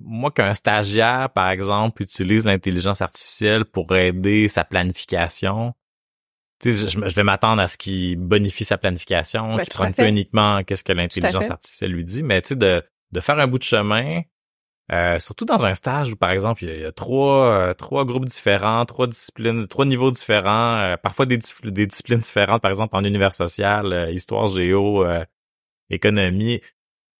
[0.00, 5.72] moi qu'un stagiaire, par exemple, utilise l'intelligence artificielle pour aider sa planification,
[6.64, 10.64] je, je vais m'attendre à ce qu'il bonifie sa planification, Ben, qu'il prenne pas uniquement
[10.64, 12.82] qu'est-ce que l'intelligence artificielle lui dit, mais tu sais, de,
[13.12, 14.22] de faire un bout de chemin,
[14.92, 17.46] euh, surtout dans un stage où, par exemple, il y a, il y a trois,
[17.50, 22.62] euh, trois groupes différents, trois disciplines, trois niveaux différents, euh, parfois des, des disciplines différentes,
[22.62, 25.24] par exemple en univers social, euh, histoire, géo, euh,
[25.90, 26.60] économie.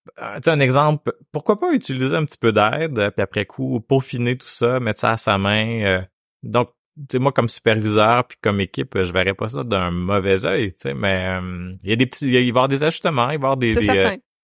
[0.07, 4.37] Tu sais, un exemple, pourquoi pas utiliser un petit peu d'aide, puis après coup, peaufiner
[4.37, 5.83] tout ça, mettre ça à sa main.
[5.83, 6.01] euh,
[6.45, 10.47] donc, tu sais, moi, comme superviseur, puis comme équipe, je verrais pas ça d'un mauvais
[10.47, 12.85] œil, tu sais, mais euh, il y a des petits, il va y avoir des
[12.85, 13.75] ajustements, il va y avoir des,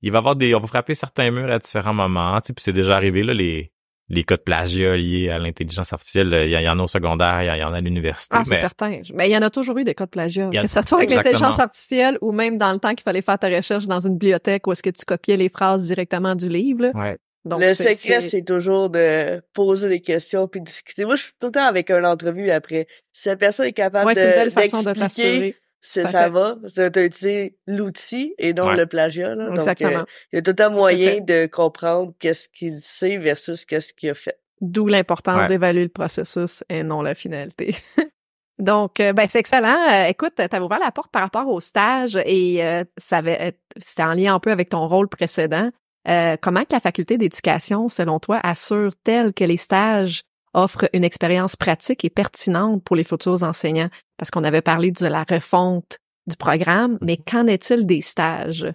[0.03, 2.49] Euh, il va y avoir des, on va frapper certains murs à différents moments, tu
[2.49, 3.71] sais, puis c'est déjà arrivé, là, les,
[4.09, 6.87] les cas de plagiat liés à l'intelligence artificielle, il y, il y en a au
[6.87, 9.01] secondaire, il y en- il y en a à l'université, Ah, c'est mais certain.
[9.15, 10.49] Mais il y en a toujours eu des cas de plagiat.
[10.53, 13.05] Il y a- Que ce soit avec l'intelligence artificielle ou même dans le temps qu'il
[13.05, 16.35] fallait faire ta recherche dans une bibliothèque où est-ce que tu copiais les phrases directement
[16.35, 16.83] du livre.
[16.83, 16.91] là.
[16.95, 17.17] ouais.
[17.45, 21.05] Donc, le secret, c'est- toujours de poser des questions puis discuter.
[21.05, 22.87] Moi, je suis tout le temps avec une entrevue après.
[23.13, 25.57] Si la personne est capable Ouais, de c'est une belle façon de d'expliquer, t'assurer.
[25.83, 26.31] Ça fait.
[26.31, 26.57] va.
[26.75, 28.77] Tu as utilisé l'outil et non Ouais.
[28.77, 29.35] le plagiat.
[29.35, 29.47] Là.
[29.49, 29.99] Donc, Exactement.
[30.01, 34.11] euh, il y a tout à moyen de comprendre qu'est-ce qu'il sait versus qu'est-ce qu'il
[34.11, 34.39] a fait.
[34.61, 35.49] D'où l'importance Ouais.
[35.49, 37.75] d'évaluer le processus et non la finalité.
[38.59, 39.77] Donc, euh, ben c'est excellent.
[39.91, 44.05] Euh, écoute, tu ouvert la porte par rapport au stage et euh, ça avait, c'était
[44.05, 45.71] en lien un peu avec ton rôle précédent.
[46.09, 50.23] Euh, comment que la faculté d'éducation, selon toi, assure-t-elle que les stages
[50.55, 53.91] offrent une expérience pratique et pertinente pour les futurs enseignants?
[54.17, 58.67] Parce qu'on avait parlé de la refonte du programme, mais qu'en est-il des stages?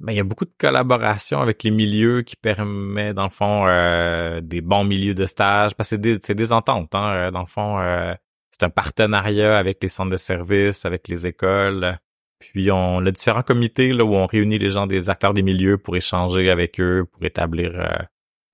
[0.00, 3.66] Ben, il y a beaucoup de collaboration avec les milieux qui permet, dans le fond,
[3.66, 5.74] euh, des bons milieux de stage.
[5.74, 7.14] Parce que c'est des, c'est des ententes, hein.
[7.14, 8.12] euh, Dans le fond, euh,
[8.50, 11.98] c'est un partenariat avec les centres de services, avec les écoles.
[12.38, 15.78] Puis on a différents comités là, où on réunit les gens des acteurs des milieux
[15.78, 18.04] pour échanger avec eux, pour établir, euh,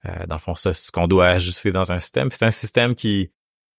[0.07, 2.31] euh, dans le fond, ce, ce qu'on doit ajuster dans un système.
[2.31, 3.31] C'est un système qui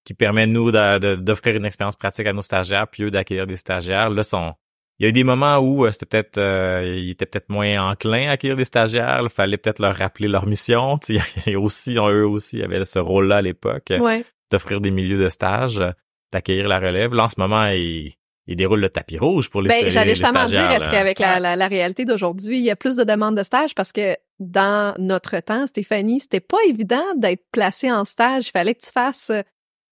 [0.03, 4.09] qui permet nous d'offrir une expérience pratique à nos stagiaires, puis eux d'accueillir des stagiaires.
[4.09, 4.55] Là, sont
[4.99, 7.89] il y a eu des moments où euh, c'était peut-être euh, ils étaient peut-être moins
[7.91, 10.99] enclins à accueillir des stagiaires, il fallait peut-être leur rappeler leur mission,
[11.47, 14.23] a aussi eux aussi avaient ce rôle-là à l'époque Ouais.
[14.51, 15.91] d'offrir des milieux de stage, euh,
[16.31, 17.15] d'accueillir la relève.
[17.15, 18.13] Là en ce moment, ils
[18.47, 21.19] ils déroulent le tapis rouge pour les Ben, les- j'allais les justement dire, est-ce qu'avec
[21.19, 21.39] la, Ouais.
[21.39, 23.75] la, la réalité d'aujourd'hui, il y a plus de demandes de stage?
[23.75, 28.47] Parce que dans notre temps, Stéphanie, c'était pas évident d'être placé en stage.
[28.47, 29.29] Il fallait que tu fasses.
[29.29, 29.41] euh,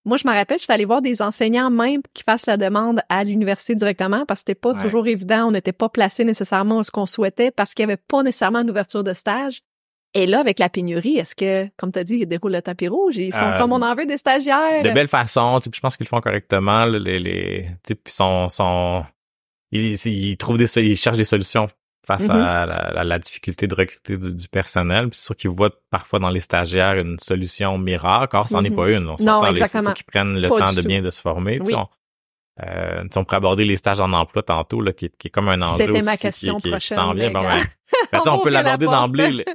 [0.05, 3.23] Moi, je me rappelle, j'étais allée voir des enseignants même qui fassent la demande à
[3.23, 4.79] l'université directement parce que c'était pas Ouais.
[4.81, 5.47] toujours évident.
[5.47, 8.59] On n'était pas placé nécessairement où ce qu'on souhaitait parce qu'il y avait pas nécessairement
[8.61, 9.61] une ouverture de stage.
[10.15, 12.87] Et là, avec la pénurie, est-ce que, comme tu as dit, ils déroulent le tapis
[12.87, 13.17] rouge?
[13.17, 14.81] Ils sont Euh, comme on en veut des stagiaires.
[14.83, 17.89] de belle façon, tu sais, puis je pense qu'ils le font correctement les les tu
[17.89, 19.05] sais, puis sont sont
[19.71, 21.67] ils, ils trouvent des ils cherchent des solutions
[22.07, 22.31] face Mhm.
[22.31, 25.69] à, la, à la difficulté de recruter du, du personnel, puis c'est sûr qu'ils voient
[25.91, 28.75] parfois dans les stagiaires une solution miracle, or c'en est Mhm.
[28.75, 29.09] pas une.
[29.09, 29.93] On Non, il faut- exactement.
[29.93, 30.87] qu'ils prennent le Pas temps de tout.
[30.87, 31.59] bien de se former.
[31.59, 31.79] Tu sais, Oui.
[31.79, 35.17] on, euh, tu sais, on pourrait aborder les stages en emploi tantôt, là, qui, est-
[35.17, 37.29] qui est comme un enjeu C'était ma question qui, qui, qui prochaine, vient.
[37.31, 39.45] ben, ben, tu sais, on On peut l'aborder d'emblée.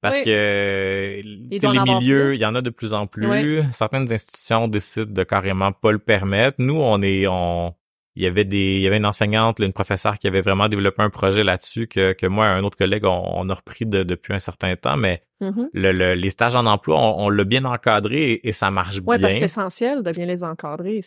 [0.00, 0.24] Parce Oui.
[0.24, 3.26] que les milieux, il y en a de plus en plus.
[3.26, 3.60] Oui.
[3.72, 6.56] Certaines institutions décident de carrément pas le permettre.
[6.58, 7.74] Nous, on est on
[8.14, 11.02] il y avait des il y avait une enseignante, une professeure qui avait vraiment développé
[11.02, 14.02] un projet là-dessus que, que moi et un autre collègue on, on a repris de-
[14.02, 15.68] depuis un certain temps, mais Mhm.
[15.72, 18.96] le, le- les stages en emploi, on, on l'a bien encadré et, et ça marche
[19.06, 19.22] Ouais, bien.
[19.22, 21.00] parce que c'est essentiel de bien les encadrer.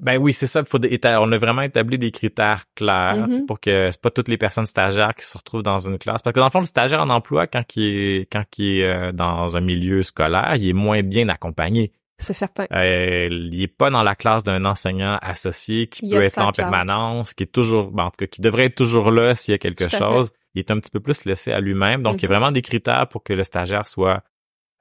[0.00, 0.64] Ben oui, c'est ça.
[0.64, 4.28] Faut on a vraiment établi des critères clairs tu sais, pour que c'est pas toutes
[4.28, 6.22] les personnes stagiaires qui se retrouvent dans une classe.
[6.22, 8.84] Parce que dans le fond, le stagiaire en emploi, quand il est quand il est
[8.84, 11.92] euh, dans un milieu scolaire, il est moins bien accompagné.
[12.18, 12.66] C'est certain.
[12.72, 16.52] Euh, il est pas dans la classe d'un enseignant associé qui Il peut être en
[16.52, 16.56] classe.
[16.56, 19.54] permanence, qui est toujours, ben, en tout cas, qui devrait être toujours là s'il y
[19.56, 20.30] a quelque chose.
[20.54, 22.02] Il est un petit peu plus laissé à lui-même.
[22.02, 22.34] Donc, il y a Mhm.
[22.34, 24.22] vraiment des critères pour que le stagiaire soit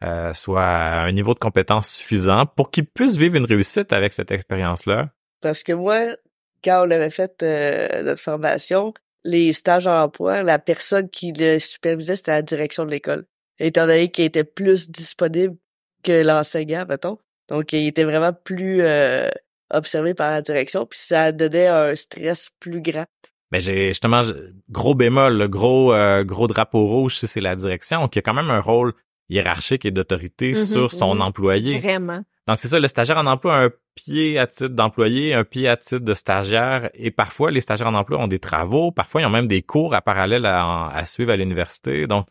[0.03, 4.13] euh, soit à un niveau de compétence suffisant pour qu'il puisse vivre une réussite avec
[4.13, 5.09] cette expérience-là?
[5.41, 6.15] Parce que moi,
[6.63, 8.93] quand on avait fait euh, notre formation,
[9.23, 13.25] les stages en emploi, la personne qui le supervisait, c'était la direction de l'école.
[13.59, 15.55] Étant donné qu'il était plus disponible
[16.03, 17.19] que l'enseignant, mettons.
[17.47, 19.29] Donc, il était vraiment plus euh,
[19.69, 23.05] observé par la direction, puis ça donnait un stress plus grand.
[23.51, 24.21] Mais j'ai justement
[24.69, 28.33] gros bémol, le gros euh, gros drapeau rouge, si c'est la direction, qui a quand
[28.33, 28.93] même un rôle
[29.31, 31.21] hiérarchique et d'autorité Mhm, sur son mhm.
[31.21, 31.79] employé.
[31.79, 32.23] Vraiment.
[32.47, 35.67] Donc c'est ça, le stagiaire en emploi a un pied à titre d'employé, un pied
[35.67, 39.25] à titre de stagiaire, et parfois les stagiaires en emploi ont des travaux, parfois ils
[39.25, 42.07] ont même des cours à parallèle à, à suivre à l'université.
[42.07, 42.27] Donc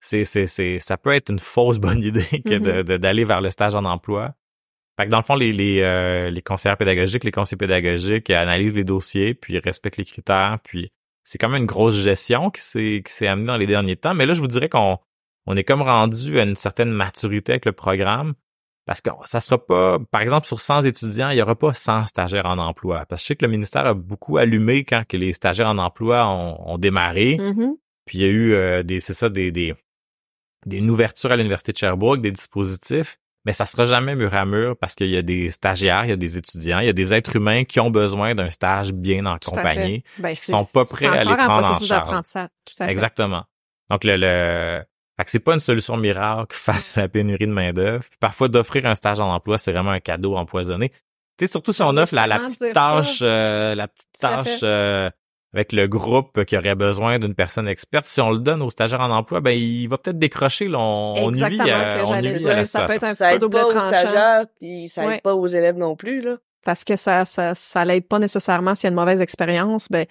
[0.00, 3.50] c'est c'est c'est ça peut être une fausse bonne idée que de- d'aller vers le
[3.50, 4.34] stage en emploi.
[4.98, 8.74] Fait que dans le fond les les euh, les conseillers pédagogiques, les conseillers pédagogiques analysent
[8.74, 10.90] les dossiers, puis respectent les critères, puis
[11.22, 14.14] c'est quand même une grosse gestion qui s'est qui s'est amenée dans les derniers temps.
[14.14, 14.98] Mais là je vous dirais qu'on
[15.46, 18.34] on est comme rendu à une certaine maturité avec le programme
[18.86, 22.06] parce que ça sera pas, par exemple, sur 100 étudiants, il y aura pas 100
[22.06, 23.04] stagiaires en emploi.
[23.08, 25.78] Parce que je sais que le ministère a beaucoup allumé quand que les stagiaires en
[25.78, 27.36] emploi ont, ont démarré.
[27.38, 27.76] Mhm.
[28.04, 29.74] Puis il y a eu euh, des, c'est ça, des, des,
[30.66, 33.18] des une ouverture à l'Université de Sherbrooke, des dispositifs.
[33.46, 36.12] Mais ça sera jamais mur à mur parce qu'il y a des stagiaires, il y
[36.12, 39.24] a des étudiants, il y a des êtres humains qui ont besoin d'un stage bien
[39.24, 40.04] accompagné.
[40.18, 42.10] Ben, qui sont pas prêts à les prendre en charge.
[42.64, 42.90] Tout à fait.
[42.90, 43.44] Exactement.
[43.88, 44.82] Donc le, le
[45.20, 48.00] fait que c'est pas une solution miracle face à la pénurie de main d'œuvre.
[48.08, 50.90] Puis Parfois d'offrir un stage en emploi, c'est vraiment un cadeau empoisonné.
[51.38, 55.08] Tu sais surtout si on offre la, petite tâche euh, la petite tâche euh,
[55.54, 59.00] avec le groupe qui aurait besoin d'une personne experte, si on le donne au stagiaire
[59.00, 62.32] en emploi, ben il va peut-être décrocher là, on, on nuit, Exactement que on j'allais
[62.32, 62.66] nuit à la dire.
[62.66, 64.44] Ça peut être un Ça peu aide double tranchant.
[64.60, 65.20] puis ça aide Ouais.
[65.22, 66.36] pas aux élèves non plus, là.
[66.64, 70.04] Parce que ça, ça, ça l'aide pas nécessairement s'il y a une mauvaise expérience, ben,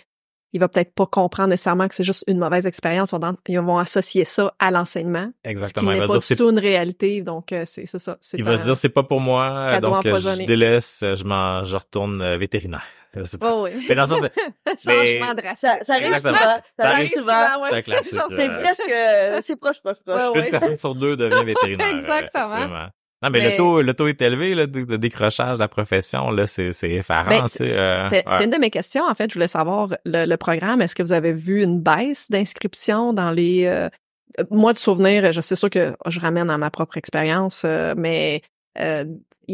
[0.54, 3.12] il va peut-être pas comprendre nécessairement que c'est juste une mauvaise expérience.
[3.12, 5.26] Ils vont- Ils vont associer ça à l'enseignement.
[5.28, 5.92] Ce qui Exactement.
[5.92, 7.22] Il n'est va pas dire du c'est tout une réalité.
[7.22, 8.18] Donc, euh, c'est c'est ça.
[8.34, 11.64] Il va se dire c'est pas pour moi, donc euh, je délaisse, euh, je m'en
[11.64, 12.84] je retourne vétérinaire.
[13.42, 13.86] Oh, oui.
[13.90, 14.22] Mais dans le sens,
[14.86, 15.58] Changement drastique.
[15.58, 16.34] Ça, ça arrive souvent.
[16.36, 17.62] Ça Ça arrive souvent.
[17.64, 17.84] ouais.
[18.30, 18.94] c'est presque,
[19.48, 20.16] c'est proche, proche, proche.
[20.16, 20.46] Ouais, ouais.
[20.46, 21.88] Une personne sur deux devient vétérinaire.
[21.88, 22.88] euh, Exactement.
[23.22, 25.68] Non, mais, Mais- le taux, le taux est élevé, là, de, de décrochage de la
[25.68, 27.48] profession, là, c'est, c'est effarant, Ben, euh,
[28.10, 28.46] C'était ouais.
[28.46, 29.30] une de mes questions, en fait.
[29.30, 30.82] Je voulais savoir le, le programme.
[30.82, 33.66] Est-ce que vous avez vu une baisse d'inscription dans les...
[33.66, 33.90] euh,
[34.40, 37.94] euh, moi, de souvenir, je sais sûr que je ramène à ma propre expérience, euh,
[37.98, 38.42] mais
[38.80, 39.04] euh,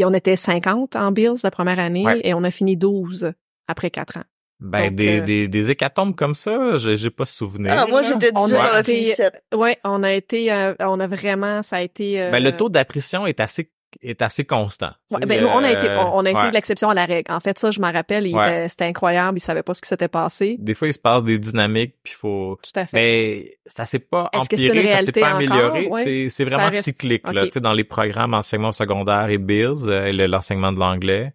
[0.03, 2.21] on était 50 en Bills la première année Ouais.
[2.23, 3.31] et on a fini 12
[3.67, 4.23] après quatre ans.
[4.61, 7.73] Ben, Donc, des, euh, des, des hécatombes comme ça, j'ai, j'ai pas souvenir.
[7.77, 9.43] Ah, moi, j'étais On 18, on a a été- fini 17.
[9.53, 12.21] Ouais, on a été, euh, on a vraiment, ça a été.
[12.21, 13.69] euh, Ben, le taux d'attrition est assez,
[14.01, 14.91] est assez constant.
[15.11, 16.49] ouais, ben, nous, on a été, euh, on, on a été ouais.
[16.49, 17.31] de l'exception à la règle.
[17.33, 18.43] En fait, ça, je m'en rappelle, il Ouais.
[18.47, 20.55] était- c'était incroyable, il savait pas ce qui s'était passé.
[20.57, 22.95] Des fois, il se passe des dynamiques, puis faut, Tout à fait.
[22.97, 25.89] Mais ça s'est pas Est-ce que c'est empiré, ça s'est pas amélioré.
[25.97, 27.29] C'est, c'est vraiment reste- cyclique.
[27.29, 27.45] Là.
[27.45, 31.33] Tu sais, dans les programmes enseignement secondaire et BILS, euh, le- l'enseignement de l'anglais.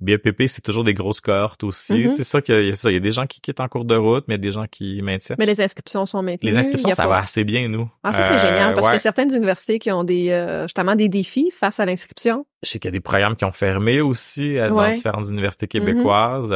[0.00, 2.06] BEPP, c'est toujours des grosses cohortes aussi.
[2.06, 2.14] Mhm.
[2.14, 2.90] C'est sûr qu'il y a ça.
[2.90, 4.42] Il y a des gens qui quittent en cours de route, mais il y a
[4.42, 5.36] des gens qui maintiennent.
[5.40, 6.50] Mais les inscriptions sont maintenues.
[6.50, 7.90] Les inscriptions, ça pas- va assez bien, nous.
[8.04, 8.92] Ah, ça, c'est Euh, génial, parce ouais.
[8.92, 12.46] qu'il y a certaines universités qui ont des, euh, justement, des défis face à l'inscription.
[12.62, 14.94] Je sais qu'il y a des programmes qui ont fermé aussi euh, dans Ouais.
[14.94, 16.54] différentes universités québécoises.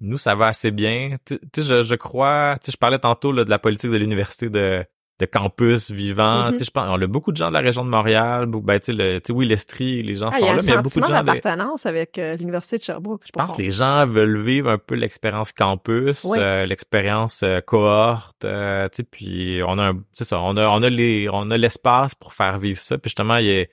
[0.00, 1.16] Nous, ça va assez bien.
[1.24, 3.90] Tu tu sais, je, je crois, tu sais, je parlais tantôt là, de la politique
[3.90, 4.84] de l'université de,
[5.18, 6.46] de campus vivant.
[6.46, 6.52] Mhm.
[6.52, 8.46] Tu sais, je pense, on a beaucoup de gens de la région de Montréal.
[8.46, 10.56] Ben, tu sais, le- tu sais, oui, l'Estrie, les gens Ah, sont y a là,
[10.56, 11.20] mais il y a beaucoup de gens.
[11.20, 13.22] de- d'appartenance avec euh, l'université de Sherbrooke.
[13.26, 16.38] je pense que les gens veulent vivre un peu l'expérience campus, Oui.
[16.38, 20.82] euh, l'expérience euh, cohorte, tu sais, puis on a un, c'est ça, on a, on
[20.82, 22.98] a les, on a l'espace pour faire vivre ça.
[22.98, 23.64] Puis justement, il y a,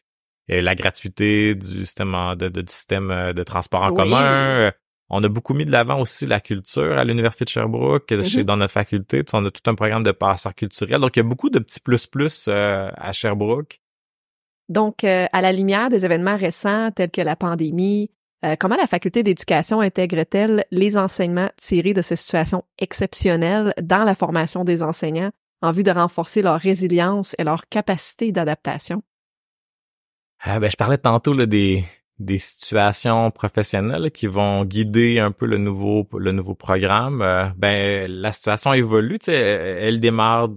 [0.49, 3.95] il y a la gratuité du système de, de- du système de transport en Oui.
[3.97, 4.71] commun.
[5.15, 8.23] On a beaucoup mis de l'avant aussi la culture à l'université de Sherbrooke, Mhm.
[8.23, 9.23] chez dans notre faculté.
[9.33, 10.99] On a tout un programme de passeurs culturels.
[10.99, 13.79] Donc il y a beaucoup de petits plus plus euh, à Sherbrooke.
[14.69, 18.09] Donc, euh, à la lumière des événements récents tels que la pandémie,
[18.45, 24.15] euh, comment la faculté d'éducation intègre-t-elle les enseignements tirés de ces situations exceptionnelles dans la
[24.15, 29.03] formation des enseignants en vue de renforcer leur résilience et leur capacité d'adaptation?
[30.39, 31.85] Ah, ben, je parlais tantôt là, des,
[32.19, 37.21] des situations professionnelles qui vont guider un peu le nouveau le nouveau programme.
[37.21, 40.49] Euh, ben la situation évolue, tu sais, elle, démarre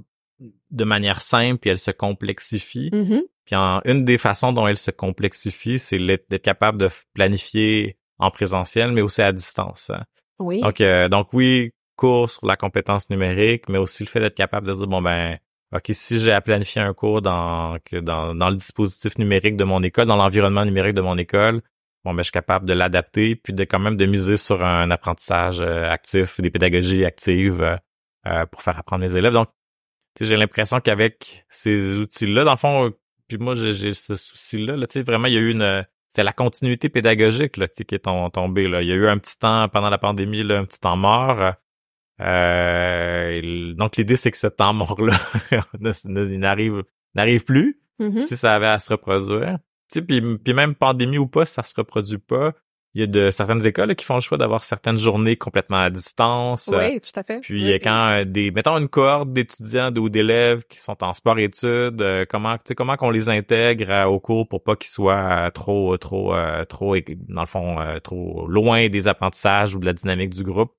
[0.71, 2.91] de manière simple puis elle se complexifie.
[2.93, 3.23] Mhm.
[3.45, 8.31] Puis en, une des façons dont elle se complexifie, c'est d'être capable de planifier en
[8.31, 9.93] présentiel, mais aussi à distance.
[10.39, 10.61] Oui.
[10.61, 14.67] Donc, euh, donc oui, cours sur la compétence numérique, mais aussi le fait d'être capable
[14.67, 15.39] de dire bon ben,
[15.75, 19.83] ok, si j'ai à planifier un cours dans dans, dans le dispositif numérique de mon
[19.83, 21.62] école, dans l'environnement numérique de mon école,
[22.05, 24.91] bon ben je suis capable de l'adapter, puis de quand même de miser sur un
[24.91, 27.77] apprentissage euh, actif, des pédagogies actives euh,
[28.27, 29.33] euh, pour faire apprendre mes élèves.
[29.33, 29.49] Donc,
[30.21, 32.93] j'ai l'impression qu'avec ces outils-là, dans le fond,
[33.29, 36.89] puis moi j'ai ce souci-là, là, vraiment il y a eu une c'est la continuité
[36.89, 38.69] pédagogique là, qui, qui est tom- tombée.
[38.69, 38.81] Là.
[38.81, 41.53] Il y a eu un petit temps pendant la pandémie, là, un petit temps mort.
[42.21, 44.73] Euh, donc l'idée c'est que ce temps
[46.07, 46.83] ne- il n'arrive
[47.14, 48.21] n'arrive plus Mhm.
[48.21, 49.57] si ça avait à se reproduire.
[49.91, 52.53] Tu sais, puis, puis même pandémie ou pas, ça se reproduit pas,
[52.93, 55.79] il y a de certaines écoles là, qui font le choix d'avoir certaines journées complètement
[55.79, 56.69] à distance.
[56.69, 57.41] Euh, Oui, tout à fait.
[57.41, 61.14] Puis Oui, euh, quand euh, des mettons une cohorte d'étudiants ou d'élèves qui sont en
[61.14, 64.77] sport études, euh, comment tu sais comment qu'on les intègre euh, au cours pour pas
[64.77, 66.95] qu'ils soient euh, trop trop euh, trop
[67.29, 70.73] dans le fond euh, trop loin des apprentissages ou de la dynamique du groupe?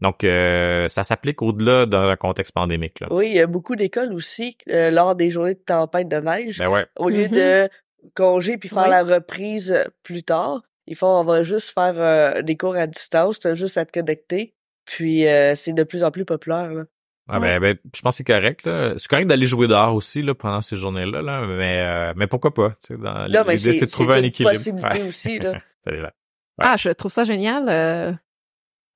[0.00, 3.08] Donc euh, ça s'applique au-delà d'un contexte pandémique là.
[3.10, 6.58] Oui, il y a beaucoup d'écoles aussi, euh, lors des journées de tempête de neige,
[6.58, 6.86] Ben ouais.
[6.96, 7.30] au lieu Mhm.
[7.32, 7.68] de
[8.14, 8.90] congé puis faire Oui.
[8.90, 12.86] la reprise euh, plus tard, ils font on va juste faire euh, des cours à
[12.86, 14.54] distance, t'as juste à te connecter.
[14.86, 16.72] Puis euh, c'est de plus en plus populaire.
[16.72, 16.84] Là.
[17.30, 18.64] Ah ben, ben, je pense que c'est correct.
[18.64, 18.94] là.
[18.96, 22.54] C'est correct d'aller jouer dehors aussi là, pendant ces journées-là, là, mais, euh, mais pourquoi
[22.54, 22.70] pas?
[22.70, 24.54] tu sais, Dans, Non, mais l'idée, c'est de trouver un une équilibre.
[24.54, 25.08] possibilité Ouais.
[25.08, 25.60] aussi, là.
[25.86, 26.12] Là.
[26.58, 27.66] Ah, je trouve ça génial.
[27.68, 28.12] euh,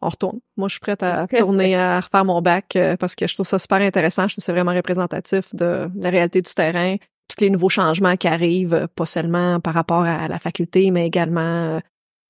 [0.02, 0.40] on retourne.
[0.56, 3.46] Moi, je suis prête à retourner à refaire mon bac euh, parce que je trouve
[3.46, 4.22] ça super intéressant.
[4.22, 6.96] Je trouve que c'est vraiment représentatif de la réalité du terrain,
[7.28, 11.06] tous les nouveaux changements qui arrivent, euh, pas seulement par rapport à la faculté, mais
[11.06, 11.80] également euh,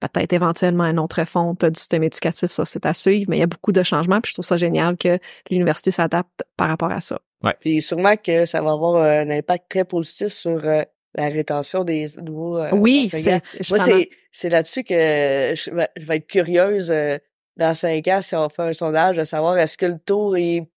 [0.01, 2.51] peut-être éventuellement une autre refonte du système éducatif.
[2.51, 3.27] Ça, c'est à suivre.
[3.29, 4.20] Mais il y a beaucoup de changements.
[4.20, 5.18] Puis je trouve ça génial que
[5.51, 7.18] l'université s'adapte par rapport à ça.
[7.61, 10.83] Puis sûrement que ça va avoir un impact très positif sur euh,
[11.14, 13.85] la rétention des nouveaux euh, oui, c'est justement.
[13.85, 17.18] c'est, c'est là-dessus que je vais, je vais être curieuse euh,
[17.57, 20.69] dans cinq ans si on fait un sondage de savoir est-ce que le taux est,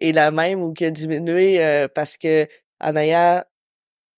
[0.00, 2.46] est la même ou qu'il a diminué euh, parce que
[2.80, 3.42] en ayant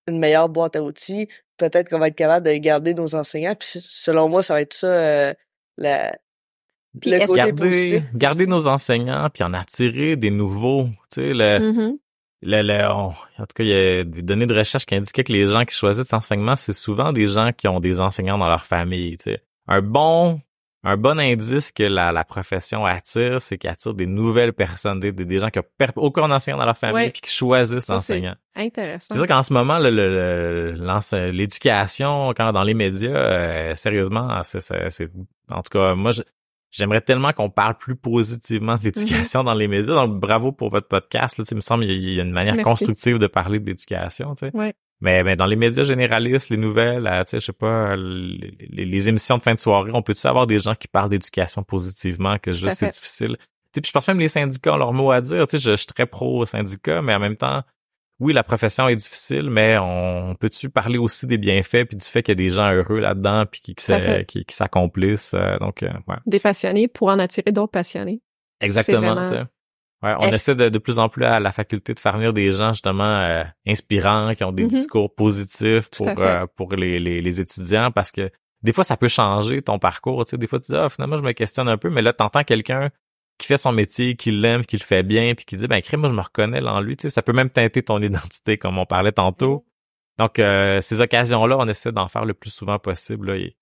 [0.08, 3.54] une meilleure boîte à outils, peut-être qu'on va être capable de garder nos enseignants.
[3.56, 5.34] Puis selon moi, ça va être ça euh,
[5.76, 6.16] la,
[7.00, 10.84] Puis le côté Garder, garder nos enseignants puis en attirer des nouveaux.
[11.12, 11.98] Tu sais, le, Mhm.
[12.42, 15.24] le, le- on- en tout cas, il y a des données de recherche qui indiquaient
[15.24, 18.48] que les gens qui choisissent l'enseignement, c'est souvent des gens qui ont des enseignants dans
[18.48, 19.16] leur famille.
[19.18, 19.42] Tu sais.
[19.66, 20.40] Un bon
[20.86, 25.12] un bon indice que la, la profession attire, c'est qu'elle attire des nouvelles personnes, des,
[25.12, 27.10] des, gens qui ont per- aucun enseignant dans leur famille Ouais.
[27.10, 28.36] puis qui choisissent l'enseignant.
[28.54, 29.06] Intéressant.
[29.10, 34.40] C'est sûr qu'en ce moment, le- le- le- l'éducation, quand dans les médias, euh, sérieusement,
[34.42, 35.10] c'est,
[35.50, 36.12] en tout cas, moi,
[36.70, 39.94] j'aimerais tellement qu'on parle plus positivement de l'éducation dans les médias.
[39.94, 41.36] Donc, bravo pour votre podcast.
[41.38, 42.70] Là, tu sais, il me semble qu'il y a une manière Merci.
[42.70, 44.34] constructive de parler de l'éducation.
[44.34, 44.56] Tu sais.
[44.56, 44.74] Ouais.
[45.00, 49.08] Mais, mais dans les médias généralistes, les nouvelles, euh, tu sais, je sais pas, les,
[49.08, 52.50] émissions de fin de soirée, on peut-tu avoir des gens qui parlent d'éducation positivement que
[52.50, 53.36] juste c'est difficile?
[53.36, 53.44] Tu
[53.74, 55.46] sais, puis je pense même les syndicats ont leur mot à dire.
[55.46, 57.62] Tu sais, je, je suis très pro syndicat, mais en même temps,
[58.18, 62.22] oui, la profession est difficile, mais on peut-tu parler aussi des bienfaits puis du fait
[62.22, 65.34] qu'il y a des gens heureux là-dedans puis qui, qui, s'accomplissent.
[65.34, 66.16] euh, donc, euh, ouais.
[66.24, 68.22] Des passionnés pour en attirer d'autres passionnés.
[68.60, 69.14] Exactement.
[69.14, 69.46] vraiment-.
[70.02, 72.52] Ouais, on essaie de, de plus en plus à la faculté de faire venir des
[72.52, 74.68] gens justement euh, inspirants, qui ont des Mhm.
[74.70, 78.30] discours positifs Tout pour euh, pour les, les, les étudiants parce que
[78.62, 80.24] des fois ça peut changer ton parcours.
[80.26, 82.12] Tu sais, des fois tu dis ah finalement je me questionne un peu, mais là
[82.12, 82.90] t'entends quelqu'un
[83.38, 86.00] qui fait son métier, qui l'aime, qui le fait bien, puis qui dit ben crème,
[86.00, 86.96] moi je me reconnais là en lui.
[86.96, 89.64] Tu sais, ça peut même teinter ton identité comme on parlait tantôt.
[90.18, 93.28] Donc euh, ces occasions-là, on essaie d'en faire le plus souvent possible.
[93.32, 93.56] Là, Et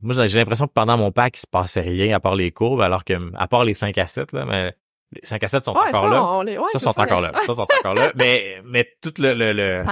[0.00, 2.50] moi j'ai j'ai l'impression que pendant mon pack il se passait rien à part les
[2.50, 4.74] courbes, alors que à part les 5 à 7 là, mais
[5.12, 6.24] les 5 à 7 sont Ouais, encore ça, là.
[6.24, 7.32] on les- ouais, ça sont encore là.
[7.46, 8.12] Ça sont encore là.
[8.16, 9.84] Mais mais tout le le le,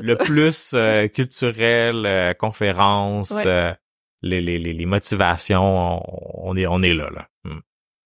[0.00, 3.46] le plus euh, culturel, euh, conférences, Ouais.
[3.46, 3.72] euh,
[4.22, 5.62] les, les les les motivations,
[6.02, 7.28] on, on est on est là là.
[7.44, 7.60] Hmm.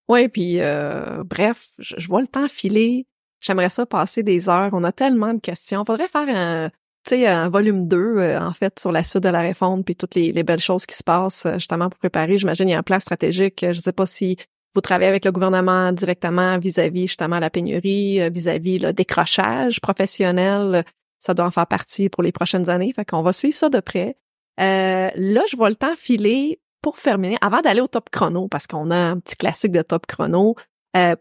[0.09, 3.07] Oui, puis euh, bref, je, je vois le temps filer.
[3.39, 4.69] J'aimerais ça passer des heures.
[4.73, 5.83] On a tellement de questions.
[5.85, 6.69] Faudrait faire un,
[7.07, 9.95] tu sais, un volume 2, euh, en fait, sur la suite de la réforme, puis
[9.95, 12.37] toutes les, les belles choses qui se passent, euh, justement, pour préparer.
[12.37, 13.65] J'imagine il y a un plan stratégique.
[13.67, 14.37] Je sais pas si
[14.73, 20.83] vous travaillez avec le gouvernement directement vis-à-vis, justement, la pénurie, euh, vis-à-vis le décrochage professionnel.
[21.19, 22.93] Ça doit en faire partie pour les prochaines années.
[22.93, 24.17] Fait qu'on va suivre ça de près.
[24.59, 28.65] Euh, là, je vois le temps filer pour terminer, avant d'aller au top chrono, parce
[28.65, 30.55] qu'on a un petit classique de top chrono,
[30.97, 31.15] euh,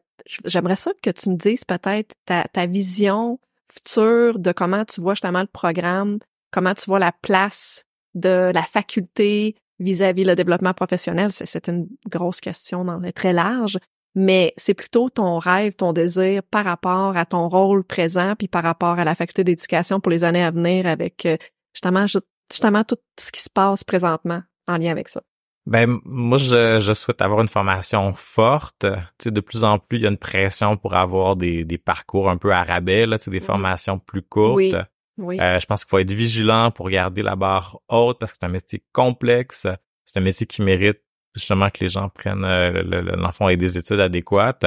[0.45, 3.39] j'aimerais ça que tu me dises peut-être ta, ta vision
[3.71, 6.19] future de comment tu vois justement le programme,
[6.51, 7.85] comment tu vois la place
[8.15, 11.33] de la faculté vis-à-vis le développement professionnel.
[11.33, 13.79] C'est, une grosse question, dans très large,
[14.15, 18.63] mais c'est plutôt ton rêve, ton désir par rapport à ton rôle présent, puis par
[18.63, 21.37] rapport à la faculté d'éducation pour les années à venir avec euh,
[21.75, 22.19] justement, ju-
[22.53, 25.23] justement tout ce qui se passe présentement en lien avec ça.
[25.67, 28.87] Ben moi je, je souhaite avoir une formation forte.
[29.19, 31.77] Tu sais de plus en plus il y a une pression pour avoir des, des
[31.79, 33.45] parcours un peu à rabais là, tu sais des Mhm.
[33.47, 34.57] formations plus courtes.
[34.57, 34.75] Oui.
[35.21, 35.39] Oui.
[35.41, 38.47] Euh, je pense qu'il faut être vigilant pour garder la barre haute parce que c'est
[38.47, 39.67] un métier complexe.
[40.05, 40.99] C'est un métier qui mérite
[41.35, 44.65] justement que les gens prennent euh, le- l'enfant ait des études adéquates.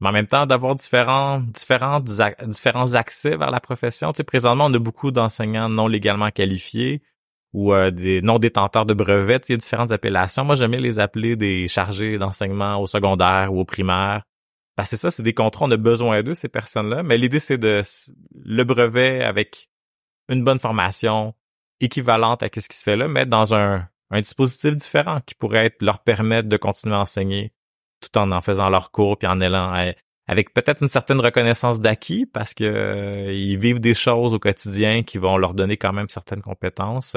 [0.00, 4.12] Mais en même temps, d'avoir différents, différents, différents accès vers la profession.
[4.12, 7.02] Tu sais, présentement, on a beaucoup d'enseignants non légalement qualifiés
[7.52, 9.40] ou euh, des non détenteurs de brevets.
[9.42, 10.44] Tu sais, Il y a différentes appellations.
[10.44, 14.22] Moi, j'aimais les appeler des chargés d'enseignement au secondaire ou au primaire.
[14.76, 17.02] Parce que ça, c'est des contrats, on a besoin d'eux, ces personnes-là.
[17.02, 17.82] Mais l'idée, c'est de
[18.42, 19.68] le brevet avec
[20.30, 21.34] une bonne formation
[21.80, 26.00] équivalente à ce qui se fait là, mais dans un, dispositif différent qui pourrait leur
[26.00, 27.52] permettre de continuer à enseigner
[28.00, 29.92] tout en en faisant leur cours puis en allant à-
[30.26, 35.02] avec peut-être une certaine reconnaissance d'acquis parce que euh, ils vivent des choses au quotidien
[35.02, 37.16] qui vont leur donner quand même certaines compétences.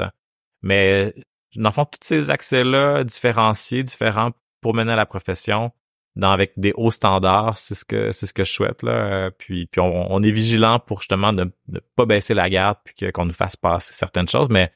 [0.62, 1.14] Mais
[1.56, 5.72] dans le fond, tous ces accès-là différenciés, différents pour mener à la profession,
[6.16, 8.92] dans avec des hauts standards, c'est ce que c'est ce que je souhaite là.
[8.92, 12.78] Euh, Puis puis on, on est vigilant pour justement ne, ne pas baisser la garde
[12.84, 14.72] puis que- qu'on nous fasse passer certaines choses, mais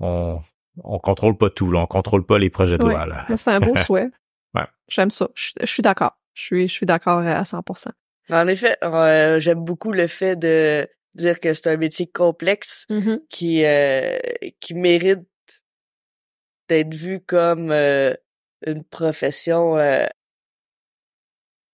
[0.00, 0.40] on
[0.82, 1.80] on contrôle pas tout, là.
[1.80, 2.92] on contrôle pas les projets de Ouais.
[2.94, 3.26] loi là.
[3.28, 4.10] Mais C'est un beau souhait.
[4.54, 4.66] Ouais.
[4.88, 5.28] J'aime ça.
[5.36, 6.18] Je, je suis d'accord.
[6.34, 7.90] Je suis, je suis d'accord à 100%.
[8.30, 13.20] En effet, euh, j'aime beaucoup le fait de dire que c'est un métier complexe Mhm.
[13.30, 14.18] qui euh,
[14.58, 15.20] qui mérite
[16.68, 18.14] d'être vu comme euh,
[18.66, 20.06] une profession euh,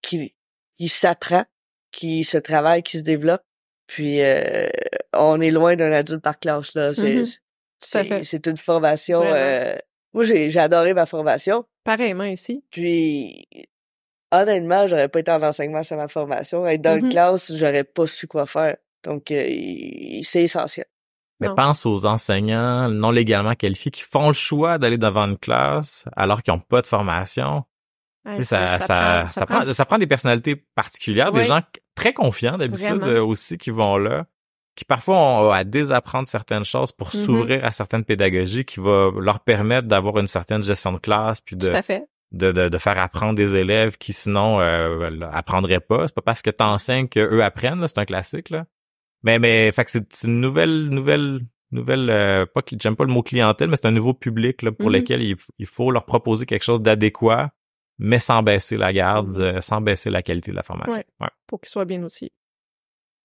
[0.03, 0.34] qui
[0.78, 1.44] qui s'apprend,
[1.92, 3.42] qui se travaille, qui se développe.
[3.86, 4.68] Puis euh,
[5.12, 6.92] on est loin d'un adulte par classe là.
[6.94, 8.24] C'est fait.
[8.24, 9.22] c'est une formation.
[9.24, 9.74] Euh,
[10.12, 11.64] moi j'ai j'ai adoré ma formation.
[11.84, 12.62] Pareillement ici.
[12.70, 13.46] Puis
[14.30, 16.66] honnêtement, j'aurais pas été en enseignement sur ma formation.
[16.66, 18.76] Être dans une classe, j'aurais pas su quoi faire.
[19.03, 19.48] Donc euh,
[20.22, 20.86] c'est essentiel.
[21.40, 21.55] Mais Non.
[21.55, 26.42] pense aux enseignants non légalement qualifiés qui font le choix d'aller devant une classe alors
[26.42, 27.64] qu'ils n'ont pas de formation.
[28.27, 31.41] Ouais, ça, ça, ça, prend, ça prend des personnalités particulières, Oui.
[31.41, 31.61] des gens
[31.95, 34.27] très confiants d'habitude euh, aussi qui vont là,
[34.77, 37.21] qui parfois ont à désapprendre certaines choses pour Mhm.
[37.21, 41.57] s'ouvrir à certaines pédagogies qui va leur permettre d'avoir une certaine gestion de classe puis
[41.57, 42.05] de, Tout à fait.
[42.33, 46.07] de, de, de faire apprendre des élèves qui sinon euh, apprendraient pas.
[46.07, 48.66] C'est pas parce que t'enseignes que eux apprennent, c'est un classique là.
[49.23, 51.41] Mais mais fait que c'est une nouvelle nouvelle
[51.73, 54.89] nouvelle euh, pas j'aime pas le mot clientèle, mais c'est un nouveau public là, pour
[54.89, 54.95] Mhm.
[54.97, 57.51] lequel il, il faut leur proposer quelque chose d'adéquat,
[58.01, 60.94] mais sans baisser la garde, euh, sans baisser la qualité de la formation.
[60.94, 61.07] Ouais.
[61.20, 61.28] Ouais.
[61.46, 62.32] pour qu'il soit bien aussi.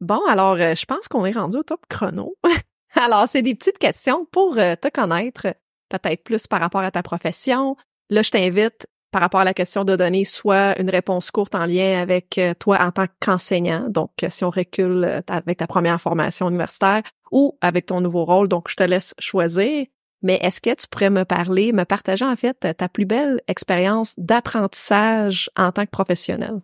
[0.01, 2.35] Bon, alors, euh, je pense qu'on est rendu au top chrono.
[2.95, 5.47] alors, c'est des petites questions pour euh, te connaître,
[5.89, 7.77] peut-être plus par rapport à ta profession.
[8.09, 11.65] Là, je t'invite, par rapport à la question de donner soit une réponse courte en
[11.65, 17.01] lien avec toi en tant qu'enseignant, donc si on recule avec ta première formation universitaire,
[17.31, 19.85] ou avec ton nouveau rôle, donc je te laisse choisir.
[20.25, 24.15] Mais est-ce que tu pourrais me parler, me partager en fait ta plus belle expérience
[24.17, 26.61] d'apprentissage en tant que professionnel?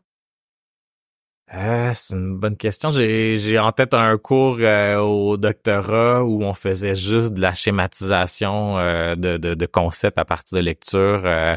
[1.54, 2.90] Euh, c'est une bonne question.
[2.90, 7.54] J'ai, j'ai en tête un cours euh, au doctorat où on faisait juste de la
[7.54, 11.22] schématisation euh, de, de, de concepts à partir de lecture.
[11.26, 11.56] Euh,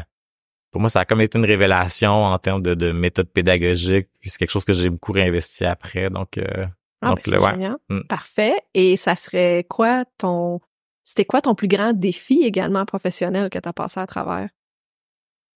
[0.71, 4.29] pour moi, ça a comme été une révélation en termes de, de méthode pédagogique, puis
[4.29, 6.09] c'est quelque chose que j'ai beaucoup réinvesti après.
[6.09, 6.67] Donc, euh,
[7.01, 7.69] Ah, Donc, ben, ouais.
[7.89, 8.01] Mm.
[8.07, 8.55] Parfait.
[8.73, 10.59] Et ça serait quoi ton...
[11.05, 14.49] C'était quoi ton plus grand défi également professionnel que tu as passé à travers?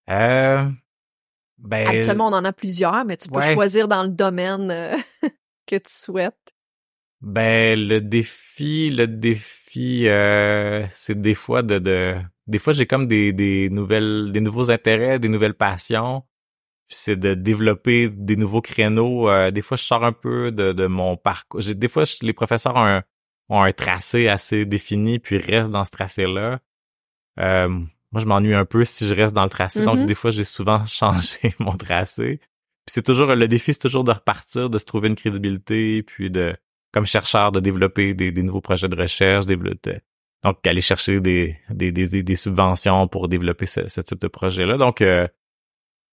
[0.09, 0.69] euh,
[1.57, 3.53] ben, Habituellement, on en a plusieurs, mais tu peux ouais.
[3.53, 4.95] choisir dans le domaine euh,
[5.65, 6.53] que tu souhaites.
[7.21, 12.15] Ben le défi, le défi, euh, c'est des fois de, de
[12.47, 16.23] des fois j'ai comme des, des nouvelles, des nouveaux intérêts, des nouvelles passions.
[16.87, 19.29] Puis c'est de développer des nouveaux créneaux.
[19.29, 21.61] Euh, des fois je sors un peu de, de mon parcours.
[21.61, 23.03] Des fois je- les professeurs ont un,
[23.49, 26.59] ont un tracé assez défini puis restent dans ce tracé là.
[27.39, 27.67] Euh,
[28.11, 29.83] moi je m'ennuie un peu si je reste dans le tracé.
[29.83, 32.37] Donc des fois j'ai souvent changé mon tracé.
[32.85, 36.31] Puis c'est toujours le défi, c'est toujours de repartir, de se trouver une crédibilité, puis
[36.31, 36.55] de
[36.91, 39.99] comme chercheur de développer des, des nouveaux projets de recherche, développer,
[40.43, 44.77] donc aller chercher des, des, des, des subventions pour développer ce, ce type de projet-là.
[44.77, 45.27] Donc, euh,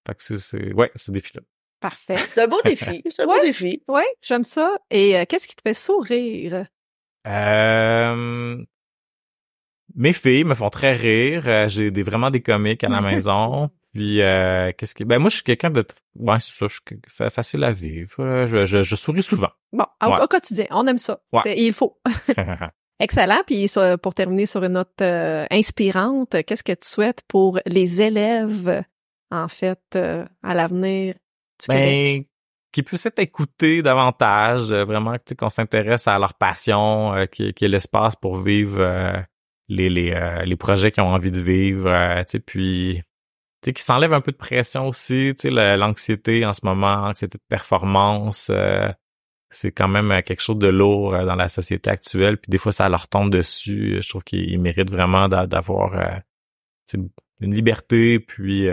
[0.06, 1.40] fait que c'est, c'est, ouais, ce défi-là.
[1.80, 2.18] Parfait.
[2.34, 3.02] C'est un beau défi.
[3.10, 3.38] C'est un Ouais.
[3.40, 3.82] beau défi.
[3.88, 4.76] Oui, j'aime ça.
[4.90, 6.66] Et euh, qu'est-ce qui te fait sourire?
[7.26, 8.64] Euh,
[9.94, 11.44] mes filles me font très rire.
[11.46, 13.70] Euh, J'ai des, vraiment des comiques à la maison.
[13.94, 15.82] Puis, euh, qu'est-ce que, ben moi, je suis quelqu'un de,
[16.16, 18.44] ouais, c'est ça, je suis fa- facile à vivre.
[18.44, 19.48] Je, je, je souris souvent.
[19.72, 20.20] Bon, au, Ouais.
[20.22, 21.18] au quotidien, on aime ça.
[21.32, 21.40] Ouais.
[21.44, 21.98] C'est- il faut.
[23.00, 23.40] Excellent.
[23.46, 23.70] Puis
[24.02, 28.84] pour terminer sur une note euh, inspirante, qu'est-ce que tu souhaites pour les élèves,
[29.30, 31.14] en fait, euh, à l'avenir
[31.60, 32.28] du Québec?
[32.76, 37.48] Qu'ils puissent être écoutés davantage, euh, vraiment, qu'on s'intéresse à leur passion, euh, qu'il y
[37.48, 39.12] ait- qu'il y ait l'espace pour vivre euh,
[39.68, 40.14] les les,
[40.44, 43.02] les projets qu'ils ont envie de vivre, tu sais, puis
[43.62, 47.36] qu'ils s'enlèvent un peu de pression aussi, tu sais, la- l'anxiété en ce moment, l'anxiété
[47.38, 48.88] de performance, euh,
[49.50, 52.88] c'est quand même quelque chose de lourd dans la société actuelle, puis des fois ça
[52.88, 53.98] leur tombe dessus.
[54.02, 56.16] Je trouve qu'ils ils méritent vraiment d'a- d'avoir euh,
[57.40, 58.68] une liberté, puis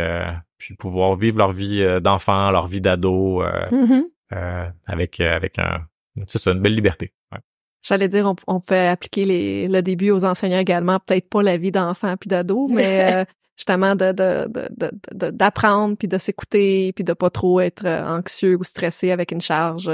[0.63, 4.05] puis pouvoir vivre leur vie euh, d'enfant, leur vie d'ado euh, Mhm.
[4.33, 5.81] euh, avec avec un
[6.27, 7.11] c'est ça, une belle liberté.
[7.31, 7.39] Ouais.
[7.81, 11.57] J'allais dire, on, on peut appliquer les, le début aux enseignants également, peut-être pas la
[11.57, 13.25] vie d'enfant puis d'ado, mais
[13.57, 17.85] justement de de- de- de- de- d'apprendre puis de s'écouter puis de pas trop être
[17.85, 19.91] anxieux ou stressé avec une charge.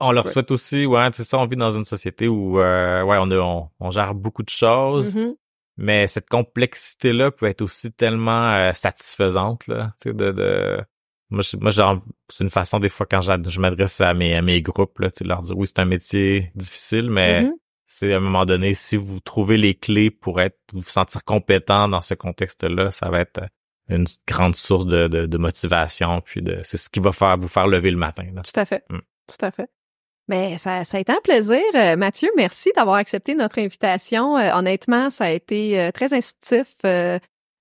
[0.00, 3.16] On leur souhaite aussi, ouais, c'est ça, on vit dans une société où euh, ouais,
[3.20, 5.34] on, a, on on gère beaucoup de choses, Mhm.
[5.76, 10.80] Mais cette complexité-là peut être aussi tellement euh, satisfaisante, là, tu sais, de, de...
[11.30, 14.42] Moi, je- moi genre, c'est une façon, des fois, quand je m'adresse à mes, à
[14.42, 17.54] mes groupes, là, tu sais, leur dire, oui, c'est un métier difficile, mais Mhm.
[17.84, 21.88] c'est à un moment donné, si vous trouvez les clés pour être, vous sentir compétent
[21.88, 23.40] dans ce contexte-là, ça va être
[23.88, 27.48] une grande source de, de, de motivation, puis de, c'est ce qui va faire vous
[27.48, 28.42] faire lever le matin, là.
[28.42, 28.84] Tout à fait.
[28.90, 28.98] Mm.
[29.28, 29.68] Tout à fait.
[30.28, 31.62] Mais ça, ça a été un plaisir.
[31.74, 34.36] Euh, Mathieu, merci d'avoir accepté notre invitation.
[34.36, 36.74] Euh, honnêtement, ça a été euh, très instructif.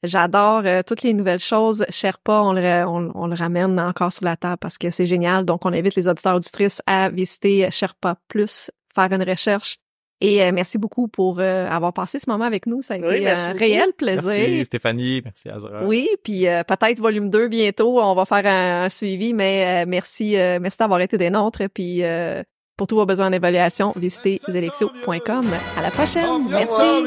[0.04, 1.84] J'adore toutes les nouvelles choses.
[1.90, 5.46] Sherpa, on le, on, on, le ramène encore sur la table parce que c'est génial.
[5.46, 9.78] Donc, on invite les auditeurs auditrices à visiter Sherpa Plus, faire une recherche.
[10.22, 12.84] Et merci beaucoup pour avoir passé ce moment avec nous.
[12.84, 14.28] Ça a été un réel plaisir.
[14.28, 15.86] Merci Stéphanie, merci Azra.
[15.86, 21.02] Oui, puis peut-être volume 2 bientôt, on va faire un, suivi, mais merci merci d'avoir
[21.02, 21.64] été des nôtres.
[21.74, 22.04] Puis
[22.78, 25.46] pour tous vos besoins d'évaluation, visitez zelexio.com.
[25.78, 26.48] À la prochaine.
[26.50, 27.06] Merci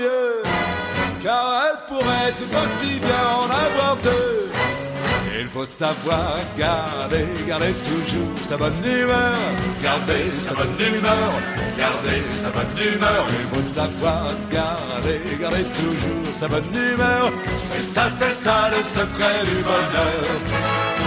[1.23, 4.51] car elle pourrait tout aussi bien en avoir deux.
[5.41, 9.35] Il faut savoir garder, garder toujours sa bonne humeur,
[9.83, 11.33] garder sa bonne humeur,
[11.77, 13.27] garder sa bonne humeur.
[13.29, 17.33] Il faut savoir garder, garder toujours sa bonne humeur.
[17.73, 20.98] C'est ça, c'est ça le secret du bonheur.